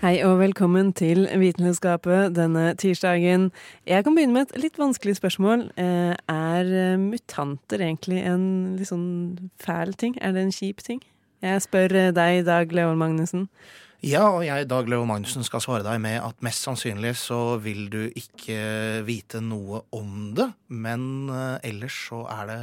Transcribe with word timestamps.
Hei 0.00 0.22
og 0.24 0.38
velkommen 0.40 0.94
til 0.96 1.26
Vitenskapet 1.36 2.30
denne 2.32 2.70
tirsdagen. 2.80 3.50
Jeg 3.84 4.00
kan 4.00 4.14
begynne 4.16 4.32
med 4.32 4.46
et 4.46 4.62
litt 4.62 4.78
vanskelig 4.80 5.18
spørsmål. 5.18 5.66
Eh, 5.76 6.14
Er 6.24 6.70
eh, 6.72 6.96
mutanter 6.96 7.84
egentlig 7.84 8.22
en 8.24 8.78
litt 8.78 8.88
sånn 8.88 9.50
fæl 9.60 9.92
ting? 10.00 10.16
Er 10.24 10.32
det 10.32 10.46
en 10.46 10.54
kjip 10.56 10.80
ting? 10.80 11.02
Jeg 11.44 11.60
spør 11.66 11.92
eh, 11.92 12.14
deg, 12.16 12.46
Dag 12.48 12.72
Leon 12.72 12.96
Magnussen. 12.96 13.44
Ja, 14.00 14.24
og 14.30 14.46
jeg, 14.46 14.70
Dag 14.72 14.88
Leo 14.88 15.04
Magnussen, 15.04 15.44
skal 15.44 15.60
svare 15.60 15.84
deg 15.84 16.00
med 16.00 16.16
at 16.24 16.40
mest 16.40 16.64
sannsynlig 16.64 17.12
så 17.20 17.58
vil 17.60 17.90
du 17.92 18.06
ikke 18.08 19.04
vite 19.04 19.44
noe 19.44 19.82
om 19.92 20.30
det, 20.32 20.48
men 20.72 21.28
ellers 21.60 22.06
så 22.08 22.24
er 22.24 22.48
det 22.48 22.60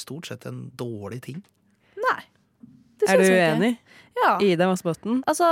stort 0.00 0.32
sett 0.32 0.48
en 0.48 0.70
dårlig 0.72 1.20
ting. 1.28 1.44
Er 3.08 3.22
du 3.22 3.28
uenig? 3.28 3.72
Ja. 4.18 4.36
Ida 4.42 4.66
Vassbotn? 4.66 5.20
Altså, 5.30 5.48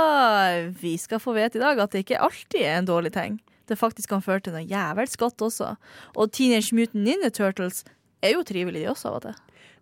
vi 0.81 0.97
skal 0.99 1.21
få 1.23 1.35
vite 1.37 1.59
i 1.59 1.63
dag 1.63 1.79
at 1.79 1.93
det 1.93 2.03
ikke 2.03 2.19
alltid 2.19 2.61
er 2.61 2.79
en 2.81 2.89
dårlig 2.89 3.13
ting. 3.15 3.37
Det 3.67 3.79
faktisk 3.79 4.11
kan 4.11 4.23
føre 4.23 4.43
til 4.43 4.55
noe 4.55 4.63
jævels 4.67 5.17
godt 5.19 5.43
også. 5.43 5.73
Og 6.15 6.31
Teenage 6.35 6.75
Mutant 6.75 7.03
Ninja 7.03 7.31
Turtles 7.33 7.83
er 8.23 8.35
jo 8.35 8.43
trivelig, 8.47 8.83
de 8.83 8.91
også 8.91 9.11
av 9.11 9.19
og 9.19 9.27
til. 9.27 9.37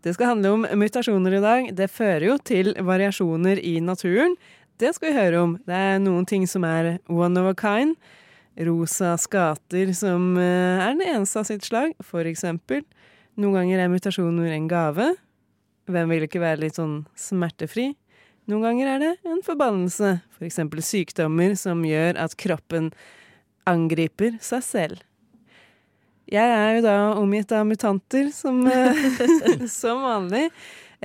Det 0.05 0.13
skal 0.13 0.35
handle 0.35 0.51
om 0.53 0.67
mutasjoner 0.77 1.37
i 1.37 1.41
dag. 1.41 1.71
Det 1.77 1.89
fører 1.89 2.27
jo 2.27 2.37
til 2.45 2.73
variasjoner 2.77 3.61
i 3.61 3.79
naturen. 3.81 4.35
Det 4.77 4.91
skal 4.93 5.09
vi 5.09 5.17
høre 5.17 5.41
om. 5.41 5.55
Det 5.65 5.73
er 5.73 6.01
noen 6.03 6.27
ting 6.29 6.45
som 6.49 6.65
er 6.67 6.97
one 7.09 7.41
of 7.41 7.49
a 7.49 7.55
kind. 7.57 7.95
Rosa 8.55 9.15
skater 9.19 9.91
som 9.97 10.35
eh, 10.39 10.83
er 10.83 10.93
den 10.93 11.03
eneste 11.09 11.41
av 11.41 11.47
sitt 11.49 11.65
slag, 11.65 11.95
for 12.05 12.27
eksempel. 12.27 12.85
Noen 13.35 13.57
ganger 13.57 13.83
er 13.83 13.91
mutasjoner 13.91 14.53
en 14.55 14.69
gave. 14.71 15.09
Hvem 15.85 16.11
vil 16.11 16.25
ikke 16.25 16.41
være 16.41 16.63
litt 16.63 16.79
sånn 16.79 17.03
smertefri? 17.19 17.91
Noen 18.49 18.65
ganger 18.65 18.89
er 18.89 19.01
det 19.01 19.11
en 19.25 19.41
forbannelse, 19.45 20.19
for 20.35 20.45
eksempel 20.45 20.81
sykdommer 20.85 21.55
som 21.57 21.81
gjør 21.85 22.17
at 22.21 22.35
kroppen 22.37 22.91
angriper 23.69 24.37
seg 24.45 24.65
selv. 24.65 25.03
Jeg 26.29 26.49
er 26.49 26.75
jo 26.77 26.83
da 26.85 26.95
omgitt 27.21 27.53
av 27.53 27.65
mutanter, 27.69 28.31
som, 28.33 28.63
eh, 28.69 29.01
som 29.81 30.01
vanlig. 30.05 30.47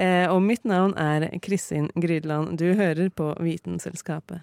Eh, 0.00 0.24
og 0.32 0.40
mitt 0.44 0.64
navn 0.68 0.94
er 1.00 1.28
Kristin 1.44 1.90
Grydland. 1.96 2.56
Du 2.60 2.70
hører 2.72 3.10
på 3.12 3.34
Vitenselskapet. 3.40 4.40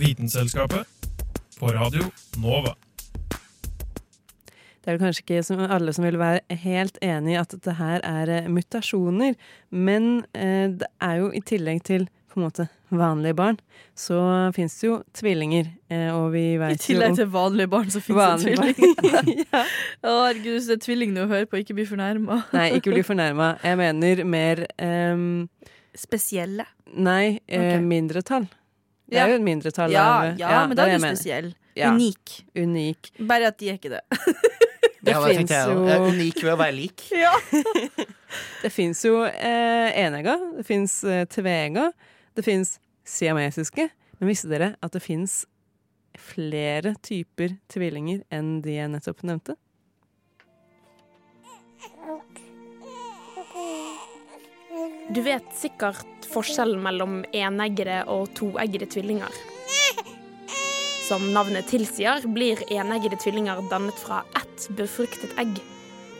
Vitenselskapet 0.00 0.86
på 1.58 1.68
Radio 1.76 2.06
Nova. 2.40 2.72
Det 4.80 4.88
er 4.88 4.94
vel 4.94 5.00
kanskje 5.02 5.24
ikke 5.26 5.40
som 5.44 5.58
alle 5.60 5.92
som 5.92 6.06
vil 6.06 6.16
være 6.16 6.56
helt 6.62 6.96
enig 7.04 7.34
i 7.34 7.40
at 7.40 7.52
dette 7.52 7.74
her 7.76 8.00
er 8.08 8.30
eh, 8.32 8.46
mutasjoner, 8.48 9.34
men 9.68 10.22
eh, 10.32 10.70
det 10.80 10.88
er 11.04 11.18
jo 11.20 11.28
i 11.36 11.42
tillegg 11.44 11.82
til 11.84 12.06
på 12.30 12.38
en 12.38 12.46
måte 12.46 12.64
vanlige 12.94 13.36
barn, 13.36 13.58
så 13.98 14.20
fins 14.56 14.78
det 14.80 14.86
jo 14.86 14.94
tvillinger, 15.18 15.68
eh, 15.92 16.08
og 16.14 16.30
vi 16.32 16.44
I 16.54 16.60
veit 16.62 16.78
jo 16.78 16.84
tillegg 16.86 17.18
til 17.18 17.28
vanlige 17.34 17.72
barn, 17.74 17.90
så 17.92 18.00
finnes 18.00 18.46
det 18.46 18.54
tvillinger. 18.56 19.28
ja. 19.50 19.64
Å, 20.00 20.14
herregud, 20.30 20.54
hvis 20.54 20.70
det 20.70 20.78
er 20.78 20.84
tvillingene 20.86 21.26
å 21.26 21.30
høre 21.34 21.50
på, 21.50 21.60
ikke 21.60 21.76
bli 21.76 21.84
fornærma. 21.90 22.40
Nei, 22.56 22.70
ikke 22.78 22.94
bli 22.94 23.04
fornærma. 23.04 23.50
Jeg 23.66 23.80
mener 23.82 24.24
mer 24.24 24.64
um, 24.80 25.28
Spesielle. 25.98 26.64
Nei, 26.96 27.40
eh, 27.50 27.74
Ok. 27.76 27.84
mindretall. 27.84 28.48
Det 29.10 29.16
Ja. 29.18 29.24
er 29.26 29.32
jo 29.34 29.38
en 29.40 29.44
mindretall 29.44 29.90
Ja, 29.92 30.04
ja, 30.38 30.50
ja, 30.54 30.66
men 30.70 30.76
da 30.78 30.86
er 30.86 30.96
du 30.98 31.02
spesiell. 31.04 31.48
Ja. 31.76 31.90
Unik. 31.92 32.44
Unik. 32.56 33.10
Bare 33.26 33.46
at 33.50 33.58
de 33.58 33.70
er 33.72 33.78
ikke 33.80 33.90
det. 33.90 34.02
Det 35.02 35.14
ja, 35.14 35.20
tenkte 35.24 35.56
jo- 35.64 35.86
Jeg 35.88 35.96
er 35.96 36.02
unik 36.12 36.42
ved 36.44 36.52
å 36.52 36.56
være 36.60 36.74
lik. 36.76 37.02
Det 38.62 38.70
fins 38.72 39.00
jo 39.04 39.22
eh, 39.24 39.88
enegger, 39.96 40.42
det 40.58 40.66
fins 40.68 40.98
eh, 41.08 41.24
tveegger, 41.26 41.92
det 42.36 42.44
fins 42.44 42.74
siamesiske. 43.08 43.88
Men 44.20 44.28
visste 44.28 44.50
dere 44.52 44.74
at 44.84 44.92
det 44.92 45.00
fins 45.02 45.46
flere 46.20 46.92
typer 47.02 47.56
tvillinger 47.72 48.20
enn 48.30 48.60
de 48.62 48.76
jeg 48.76 48.90
nettopp 48.92 49.22
nevnte? 49.24 49.56
Du 55.10 55.22
vet 55.26 55.46
sikkert 55.58 56.26
forskjellen 56.30 56.78
mellom 56.82 57.24
eneggere 57.34 58.04
og 58.06 58.28
toeggede 58.38 58.86
tvillinger. 58.92 59.32
Som 61.08 61.24
navnet 61.34 61.66
tilsier, 61.66 62.22
blir 62.30 62.60
eneggede 62.70 63.18
tvillinger 63.18 63.64
dannet 63.72 63.98
fra 63.98 64.20
ett 64.38 64.68
befruktet 64.78 65.34
egg. 65.42 65.56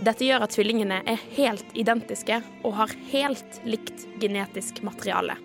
Dette 0.03 0.27
gjør 0.27 0.43
at 0.43 0.57
tvillingene 0.57 0.99
er 1.07 1.23
helt 1.37 1.77
identiske 1.79 2.41
og 2.65 2.75
har 2.81 2.97
helt 3.13 3.61
likt 3.63 4.09
genetisk 4.19 4.81
materiale. 4.83 5.37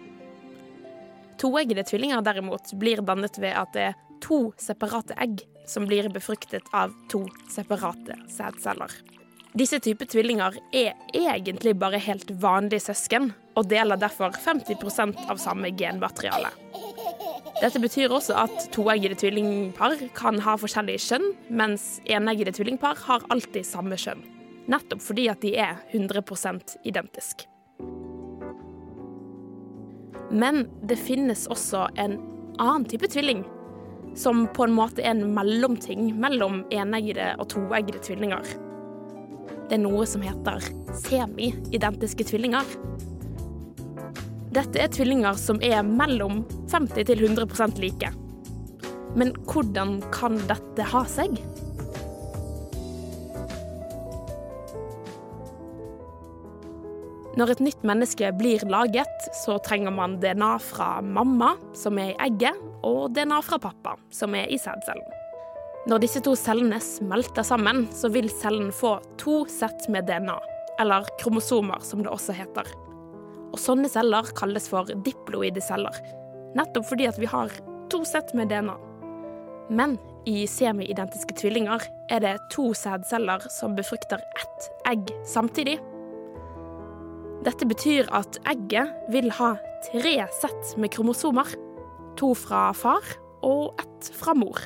Toeggede 1.37 1.83
tvillinger 1.85 2.25
derimot 2.25 2.73
blir 2.81 3.03
dannet 3.05 3.37
ved 3.37 3.53
at 3.53 3.75
det 3.77 3.89
er 3.91 3.99
to 4.25 4.39
separate 4.57 5.13
egg 5.21 5.43
som 5.69 5.85
blir 5.85 6.09
befruktet 6.09 6.65
av 6.73 6.97
to 7.13 7.27
separate 7.53 8.17
sædceller. 8.31 8.89
Disse 9.55 9.77
typer 9.79 10.07
tvillinger 10.11 10.57
er 10.75 10.97
egentlig 11.15 11.77
bare 11.79 11.99
helt 12.03 12.31
vanlige 12.43 12.89
søsken, 12.89 13.29
og 13.55 13.69
deler 13.71 13.95
derfor 13.95 14.35
50% 14.35 15.21
av 15.31 15.39
samme 15.39 15.69
genmateriale. 15.79 16.49
Dette 17.61 17.79
betyr 17.79 18.11
også 18.11 18.35
at 18.35 18.65
toeggede 18.75 19.15
tvillingpar 19.15 19.95
kan 20.17 20.41
ha 20.43 20.57
forskjellige 20.59 21.05
kjønn, 21.05 21.29
mens 21.47 22.01
eneggede 22.03 22.51
tvillingpar 22.57 22.99
har 23.05 23.23
alltid 23.31 23.63
samme 23.63 23.95
kjønn. 23.95 24.25
Nettopp 24.67 25.05
fordi 25.05 25.29
at 25.31 25.39
de 25.45 25.53
er 25.55 25.79
100% 25.93 26.75
identiske. 26.83 27.47
Men 30.35 30.65
det 30.83 30.99
finnes 30.99 31.47
også 31.47 31.85
en 31.95 32.19
annen 32.59 32.89
type 32.91 33.07
tvilling, 33.07 33.45
som 34.19 34.49
på 34.51 34.67
en 34.67 34.75
måte 34.75 34.99
er 34.99 35.13
en 35.15 35.29
mellomting 35.37 36.11
mellom 36.19 36.65
eneggede 36.75 37.31
og 37.39 37.53
toeggede 37.55 38.03
tvillinger. 38.03 38.64
Det 39.65 39.79
er 39.79 39.81
noe 39.81 40.05
som 40.05 40.21
heter 40.21 40.61
semi-identiske 41.01 42.27
tvillinger. 42.29 42.67
Dette 44.53 44.79
er 44.79 44.91
tvillinger 44.93 45.39
som 45.41 45.57
er 45.65 45.81
mellom 45.83 46.43
50 46.69 47.09
til 47.09 47.25
100% 47.25 47.81
like. 47.81 48.11
Men 49.17 49.33
hvordan 49.49 49.97
kan 50.13 50.37
dette 50.45 50.85
ha 50.91 51.01
seg? 51.09 51.39
Når 57.35 57.51
et 57.51 57.65
nytt 57.65 57.81
menneske 57.83 58.29
blir 58.37 58.63
laget, 58.69 59.27
så 59.41 59.57
trenger 59.65 59.91
man 59.91 60.21
DNA 60.21 60.53
fra 60.63 61.01
mamma, 61.03 61.55
som 61.75 61.97
er 61.99 62.13
i 62.13 62.17
egget, 62.29 62.61
og 62.85 63.09
DNA 63.17 63.41
fra 63.43 63.59
pappa, 63.59 63.97
som 64.13 64.37
er 64.39 64.47
i 64.47 64.61
sædcellen. 64.61 65.24
Når 65.85 66.01
disse 66.01 66.17
to 66.25 66.31
cellene 66.33 66.79
smelter 66.81 67.45
sammen, 67.45 67.83
så 67.93 68.09
vil 68.09 68.25
cellen 68.33 68.71
få 68.73 68.95
to 69.21 69.43
sett 69.51 69.85
med 69.93 70.07
DNA, 70.09 70.39
eller 70.81 71.05
kromosomer, 71.21 71.83
som 71.85 72.01
det 72.01 72.09
også 72.09 72.33
heter. 72.33 72.65
Og 73.53 73.59
sånne 73.61 73.91
celler 73.93 74.25
kalles 74.37 74.65
for 74.71 74.89
diploide 75.05 75.61
celler, 75.61 75.93
nettopp 76.57 76.89
fordi 76.89 77.05
at 77.11 77.21
vi 77.21 77.29
har 77.29 77.53
to 77.93 78.01
sett 78.07 78.33
med 78.33 78.49
DNA. 78.49 78.73
Men 79.69 79.97
i 80.25 80.47
semi-identiske 80.49 81.37
tvillinger 81.37 81.85
er 82.09 82.25
det 82.25 82.35
to 82.53 82.71
sædceller 82.73 83.45
som 83.53 83.77
befrukter 83.77 84.25
ett 84.41 84.69
egg 84.89 85.13
samtidig. 85.29 85.77
Dette 87.45 87.69
betyr 87.69 88.09
at 88.09 88.39
egget 88.49 88.89
vil 89.13 89.29
ha 89.37 89.53
tre 89.91 90.15
sett 90.41 90.73
med 90.81 90.93
kromosomer. 90.97 91.45
To 92.17 92.33
fra 92.33 92.71
far 92.73 93.05
og 93.45 93.77
ett 93.81 94.09
fra 94.17 94.33
mor. 94.33 94.65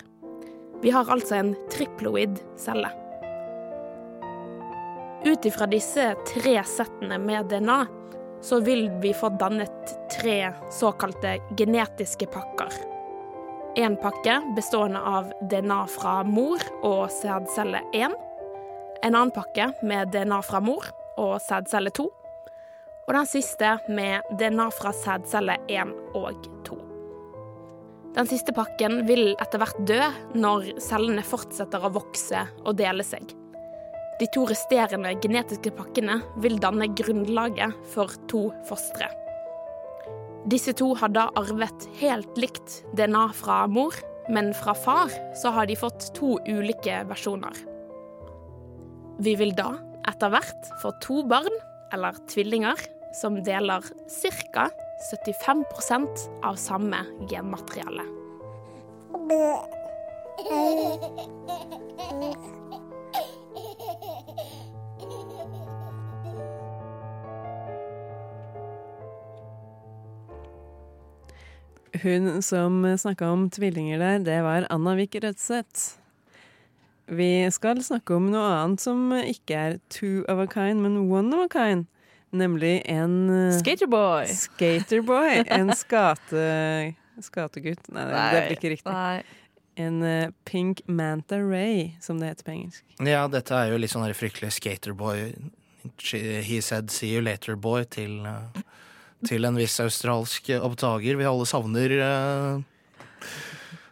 Vi 0.81 0.91
har 0.95 1.11
altså 1.11 1.35
en 1.35 1.55
triploid 1.71 2.39
celle. 2.57 2.89
Ut 5.25 5.45
ifra 5.45 5.67
disse 5.67 6.13
tre 6.29 6.53
settene 6.63 7.17
med 7.19 7.49
DNA 7.51 7.81
så 8.41 8.61
vil 8.63 8.85
vi 9.03 9.11
få 9.13 9.29
dannet 9.35 9.91
tre 10.13 10.53
såkalte 10.71 11.37
genetiske 11.59 12.29
pakker. 12.31 12.71
En 13.75 13.97
pakke 13.99 14.37
bestående 14.55 14.99
av 14.99 15.27
DNA 15.51 15.81
fra 15.91 16.21
mor 16.23 16.63
og 16.83 17.11
sædcelle 17.11 17.83
1. 17.93 18.15
En 19.03 19.15
annen 19.15 19.33
pakke 19.35 19.69
med 19.83 20.13
DNA 20.15 20.39
fra 20.47 20.63
mor 20.63 20.87
og 21.19 21.35
sædcelle 21.43 21.91
2. 21.91 22.07
Og 23.07 23.17
den 23.17 23.27
siste 23.27 23.75
med 23.89 24.31
DNA 24.39 24.69
fra 24.79 24.95
sædcelle 24.95 25.59
1 25.67 25.93
og 26.15 26.31
2. 26.47 26.58
Den 28.15 28.27
siste 28.29 28.53
pakken 28.55 29.03
vil 29.07 29.35
etter 29.37 29.61
hvert 29.61 29.79
dø 29.87 29.99
når 30.33 30.71
cellene 30.81 31.23
fortsetter 31.25 31.83
å 31.85 31.91
vokse 31.93 32.41
og 32.63 32.77
dele 32.79 33.05
seg. 33.05 33.35
De 34.19 34.27
to 34.33 34.43
resterende 34.49 35.13
genetiske 35.23 35.71
pakkene 35.77 36.17
vil 36.43 36.57
danne 36.59 36.89
grunnlaget 36.97 37.75
for 37.93 38.11
to 38.31 38.49
fostre. 38.67 39.07
Disse 40.49 40.73
to 40.75 40.91
har 40.97 41.13
da 41.13 41.27
arvet 41.39 41.85
helt 41.99 42.37
likt 42.39 42.81
DNA 42.97 43.29
fra 43.37 43.61
mor, 43.71 43.95
men 44.29 44.51
fra 44.57 44.73
far 44.75 45.13
så 45.37 45.53
har 45.55 45.69
de 45.69 45.77
fått 45.79 46.09
to 46.17 46.35
ulike 46.49 47.03
versjoner. 47.09 47.55
Vi 49.19 49.35
vil 49.39 49.53
da 49.55 49.73
etter 50.09 50.31
hvert 50.33 50.69
få 50.81 50.93
to 51.03 51.21
barn, 51.29 51.55
eller 51.93 52.17
tvillinger, 52.31 52.79
som 53.13 53.43
deler 53.43 53.83
ca. 54.51 54.69
75% 55.11 56.07
av 56.43 56.55
samme 56.55 56.97
genmateriale. 57.29 58.03
Hun 72.03 72.41
som 72.41 72.97
snakka 72.97 73.29
om 73.31 73.49
tvillinger 73.49 73.99
der, 73.99 74.19
det 74.19 74.41
var 74.43 74.67
Anna 74.69 74.95
Vik 74.95 75.15
Rødseth. 75.23 75.99
Vi 77.09 77.49
skal 77.51 77.81
snakke 77.83 78.15
om 78.15 78.29
noe 78.31 78.51
annet 78.59 78.83
som 78.83 79.09
ikke 79.17 79.55
er 79.55 79.79
two 79.89 80.21
of 80.29 80.39
a 80.39 80.45
kind, 80.47 80.83
men 80.83 81.09
one 81.09 81.33
of 81.35 81.47
a 81.47 81.49
kind. 81.51 81.87
Nemlig 82.31 82.81
en 82.85 83.29
eh, 83.29 83.57
Skaterboy. 83.57 84.27
skaterboy. 84.27 85.43
En 85.47 85.73
skate... 85.81 86.95
Skategutt. 87.19 87.89
Nei, 87.91 88.05
nei, 88.05 88.25
det 88.31 88.41
blir 88.45 88.55
ikke 88.55 88.69
riktig. 88.77 88.93
Nei. 88.95 89.23
En 89.79 90.01
uh, 90.03 90.29
pink 90.47 90.81
manta 90.87 91.39
ray, 91.39 91.95
som 92.03 92.19
det 92.19 92.29
heter 92.31 92.47
på 92.47 92.53
engelsk. 92.53 92.83
Ja, 93.03 93.25
dette 93.31 93.55
er 93.55 93.73
jo 93.73 93.79
litt 93.79 93.91
sånn 93.91 94.07
fryktelig 94.15 94.53
skaterboy. 94.55 95.25
He 95.99 96.59
said 96.63 96.91
see 96.91 97.11
you 97.13 97.21
later, 97.23 97.55
boy, 97.59 97.83
til, 97.91 98.21
uh, 98.27 98.63
til 99.27 99.47
en 99.47 99.59
viss 99.59 99.79
australsk 99.83 100.51
oppdager 100.59 101.19
vi 101.19 101.27
alle 101.27 101.47
savner. 101.47 101.95
eh. 102.07 102.67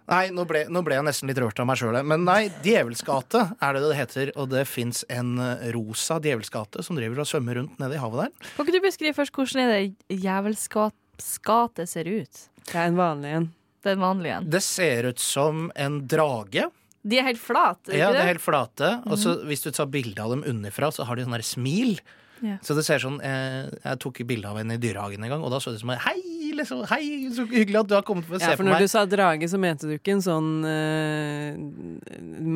Nei, 0.07 0.29
nå 0.31 0.45
ble, 0.47 0.61
nå 0.71 0.79
ble 0.87 0.95
jeg 0.95 1.03
nesten 1.03 1.27
litt 1.27 1.39
rørt 1.43 1.59
av 1.59 1.67
meg 1.67 1.79
sjøl. 1.81 1.97
Men 2.07 2.23
nei, 2.27 2.47
Djevelsgate 2.63 3.41
er 3.59 3.75
det 3.75 3.81
det 3.83 3.97
heter. 3.97 4.31
Og 4.39 4.47
det 4.53 4.63
fins 4.69 5.03
en 5.11 5.33
eh, 5.43 5.67
rosa 5.75 6.15
djevelsgate 6.23 6.83
som 6.85 6.95
driver 6.99 7.25
og 7.25 7.27
svømmer 7.27 7.59
rundt 7.59 7.81
nede 7.81 7.97
i 7.97 8.01
havet 8.01 8.23
der. 8.23 8.53
Kan 8.55 8.63
ikke 8.63 8.77
du 8.77 8.85
beskrive 8.87 9.17
først 9.17 9.35
hvordan 9.35 9.65
er 9.65 9.73
det 9.73 10.21
djevelsgate 10.23 11.87
ser 11.91 12.07
ut? 12.07 12.43
Det 12.63 12.75
er 12.75 12.87
en 12.87 12.99
vanlig 12.99 13.33
en. 13.41 13.49
Det, 13.83 13.95
vanlige 13.99 14.39
en. 14.39 14.47
Det 14.51 14.63
ser 14.63 15.09
ut 15.11 15.19
som 15.19 15.67
en 15.75 15.99
drage. 16.07 16.69
De 17.07 17.19
er 17.19 17.27
helt 17.29 17.39
flate, 17.39 17.93
Ja, 17.95 18.09
de 18.11 18.17
det 18.17 18.23
er 18.23 18.31
helt 18.33 18.43
flate. 18.43 18.93
Og 19.07 19.19
så 19.19 19.37
hvis 19.47 19.63
du 19.63 19.69
tar 19.71 19.87
bilde 19.91 20.23
av 20.23 20.33
dem 20.33 20.43
underfra, 20.47 20.89
så 20.91 21.05
har 21.07 21.15
de 21.15 21.27
sånn 21.27 21.35
der 21.35 21.45
smil. 21.45 21.99
Ja. 22.43 22.57
Så 22.61 22.75
det 22.77 22.83
ser 22.85 23.01
sånn 23.01 23.15
Jeg, 23.23 23.79
Jeg 23.81 23.97
tok 24.03 24.19
bilde 24.29 24.45
av 24.45 24.59
henne 24.59 24.75
i 24.77 24.81
dyrehagen 24.81 25.23
en 25.25 25.31
gang, 25.31 25.43
og 25.43 25.49
da 25.49 25.57
så 25.63 25.71
det 25.73 25.79
ut 25.79 25.85
som 25.85 25.93
Hei, 26.03 26.19
liksom, 26.57 26.81
hei, 26.89 27.29
så 27.33 27.45
hyggelig 27.49 27.79
at 27.83 27.89
du 27.91 27.95
har 27.97 28.03
kommet 28.07 28.27
for 28.27 28.37
å 28.37 28.41
Ja, 28.41 28.51
se 28.51 28.57
for 28.57 28.65
på 28.65 28.67
når 28.69 28.83
du 28.83 28.91
sa 28.91 29.03
drage, 29.09 29.47
så 29.51 29.59
mente 29.61 29.89
du 29.89 29.93
ikke 29.95 30.15
en 30.17 30.23
sånn 30.25 30.49
uh, 30.65 31.55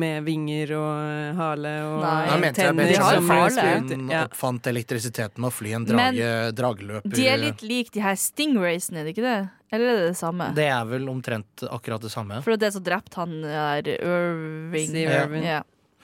med 0.02 0.26
vinger 0.26 0.74
og 0.78 0.90
eh, 0.92 1.30
hale 1.38 1.72
og 1.86 1.96
Nei. 2.04 2.12
jeg 2.28 2.42
mente 2.44 2.62
jeg 2.66 2.70
tenner 2.70 2.92
jo 2.92 3.00
Benjamin 3.00 3.32
farle. 3.32 4.12
Ja. 4.12 4.22
oppfant 4.28 4.70
elektrisiteten 4.72 5.48
og 5.48 5.54
fly 5.56 5.74
en 5.78 5.88
drage, 5.88 6.30
drageløper 6.58 7.16
De 7.16 7.26
er 7.30 7.40
litt 7.40 7.64
lik 7.66 7.92
de 7.94 8.04
her 8.04 8.18
stingraysene, 8.18 9.02
er 9.02 9.08
det 9.08 9.16
ikke 9.16 9.26
det? 9.26 9.40
Eller 9.72 9.88
er 9.88 10.00
det 10.02 10.08
det 10.10 10.18
samme? 10.20 10.50
Det 10.56 10.68
er 10.68 10.88
vel 10.90 11.08
omtrent 11.08 11.64
akkurat 11.64 12.02
det 12.04 12.10
samme. 12.12 12.42
For 12.44 12.52
det 12.52 12.58
er 12.60 12.66
det 12.66 12.72
som 12.74 12.84
drepte 12.84 13.22
han 13.22 13.38
der 13.46 13.88
Irving. 13.96 14.90
Steve 14.90 15.22
Ja. 15.40 15.52
Ja. 15.56 15.62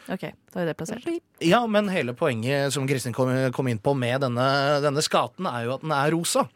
OK, 0.09 0.23
da 0.55 0.63
er 0.63 0.71
det 0.71 0.77
plassert. 0.79 1.05
Ja, 1.45 1.61
men 1.69 1.91
hele 1.93 2.15
poenget 2.17 2.73
som 2.73 2.87
Kristin 2.89 3.13
kom, 3.13 3.29
kom 3.53 3.69
inn 3.69 3.81
på 3.81 3.93
med 3.93 4.23
denne, 4.25 4.47
denne 4.81 5.05
skaten, 5.05 5.45
er 5.51 5.67
jo 5.67 5.75
at 5.77 5.85
den 5.85 5.93
er 5.93 6.15
rosa. 6.15 6.47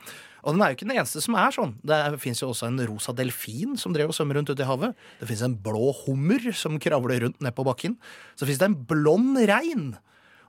Og 0.42 0.56
den 0.56 0.62
er 0.64 0.72
jo 0.72 0.76
ikke 0.78 0.86
den 0.88 0.96
eneste 0.96 1.22
som 1.22 1.36
er 1.38 1.54
sånn. 1.54 1.76
Det 1.86 1.98
fins 2.22 2.42
jo 2.42 2.50
også 2.50 2.66
en 2.66 2.80
rosa 2.88 3.14
delfin 3.14 3.76
som 3.78 3.94
drev 3.94 4.10
og 4.10 4.16
svømmer 4.16 4.40
rundt 4.40 4.50
ute 4.50 4.64
i 4.64 4.66
havet. 4.66 4.96
Det 5.20 5.28
fins 5.30 5.44
en 5.46 5.54
blå 5.54 5.92
hummer 6.02 6.48
som 6.58 6.80
kravler 6.82 7.22
rundt 7.26 7.44
ned 7.44 7.54
på 7.54 7.66
bakken. 7.66 7.94
Så 8.34 8.48
fins 8.48 8.58
det 8.58 8.66
en 8.70 8.80
blond 8.90 9.38
rein. 9.48 9.92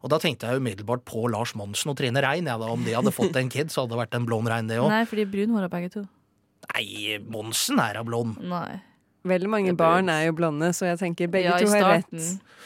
Og 0.04 0.12
da 0.12 0.20
tenkte 0.20 0.50
jeg 0.50 0.60
umiddelbart 0.60 1.06
på 1.08 1.28
Lars 1.32 1.54
Monsen 1.56 1.94
og 1.94 2.00
Trine 2.00 2.24
Rein. 2.26 2.50
Ja, 2.50 2.58
da, 2.60 2.72
om 2.74 2.82
de 2.84 2.96
hadde 2.98 3.14
fått 3.16 3.38
en 3.40 3.52
kid, 3.54 3.72
så 3.72 3.84
hadde 3.84 3.94
det 3.94 4.02
vært 4.02 4.18
en 4.18 4.26
blond 4.28 4.50
rein, 4.52 4.68
det 4.68 4.82
òg. 4.82 4.90
Nei, 4.92 5.06
for 5.08 5.20
de 5.20 5.24
er 5.24 5.32
brunhåra 5.32 5.70
begge 5.72 5.94
to. 5.94 6.04
Nei, 6.74 7.20
Monsen 7.32 7.80
er 7.80 8.00
da 8.00 8.04
blond. 8.08 8.42
Nei. 8.44 8.82
Veldig 9.24 9.48
mange 9.48 9.72
er 9.72 9.76
barn 9.80 10.10
er 10.12 10.26
jo 10.26 10.34
blonde, 10.36 10.68
så 10.76 10.90
jeg 10.90 11.00
tenker 11.00 11.30
begge 11.32 11.48
Ja, 11.48 11.60
to 11.62 11.72
har 11.72 11.94
rett. 11.94 12.26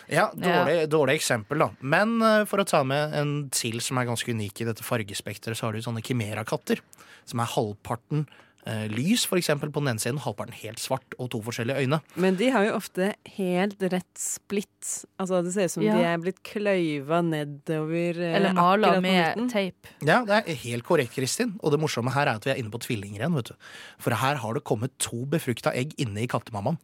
Ja, 0.09 0.23
dårlig, 0.33 0.77
dårlig 0.89 1.17
eksempel, 1.19 1.61
da. 1.61 1.67
Men 1.85 2.15
uh, 2.23 2.47
for 2.49 2.63
å 2.63 2.65
ta 2.65 2.81
med 2.87 3.13
en 3.17 3.33
til 3.53 3.77
som 3.85 3.99
er 4.01 4.07
ganske 4.09 4.33
unik 4.33 4.63
i 4.63 4.67
dette 4.71 4.85
fargespekteret, 4.85 5.59
så 5.59 5.67
har 5.67 5.77
du 5.77 5.85
sånne 5.85 6.01
Kimera-katter. 6.05 6.81
Som 7.27 7.41
er 7.43 7.49
halvparten 7.51 8.25
eh, 8.67 8.85
lys, 8.91 9.25
eksempel, 9.37 9.69
på 9.71 9.79
den 9.83 9.93
ene 9.93 10.01
siden, 10.03 10.17
halvparten 10.23 10.55
helt 10.59 10.79
svart 10.83 11.15
og 11.19 11.29
to 11.31 11.39
forskjellige 11.43 11.83
øyne. 11.85 11.99
Men 12.19 12.35
de 12.39 12.49
har 12.51 12.65
jo 12.67 12.73
ofte 12.75 13.13
helt 13.37 13.79
rett 13.93 14.19
splitt. 14.19 15.05
Altså 15.19 15.41
Det 15.45 15.53
ser 15.55 15.67
ut 15.69 15.71
som 15.77 15.83
Ja. 15.83 15.95
de 15.95 16.03
er 16.03 16.17
blitt 16.23 16.41
kløyva 16.43 17.21
nedover. 17.23 18.19
eh, 18.19 18.35
Eller 18.35 18.53
mala 18.53 18.99
med 19.01 19.49
teip. 19.51 19.87
Ja, 20.01 20.23
det 20.25 20.41
er 20.47 20.55
helt 20.65 20.83
korrekt, 20.83 21.13
Kristin. 21.15 21.55
Og 21.63 21.71
det 21.71 21.79
morsomme 21.79 22.11
her 22.11 22.27
er 22.27 22.35
at 22.35 22.43
vi 22.43 22.51
er 22.51 22.59
inne 22.63 22.71
på 22.71 22.79
tvillinger 22.83 23.19
igjen, 23.23 23.35
vet 23.35 23.51
du. 23.51 23.55
For 23.99 24.11
her 24.15 24.35
har 24.35 24.53
det 24.53 24.63
kommet 24.63 24.91
to 24.99 25.25
befrukta 25.25 25.71
egg 25.75 25.93
inne 25.97 26.23
i 26.23 26.27
kattemammaen 26.27 26.77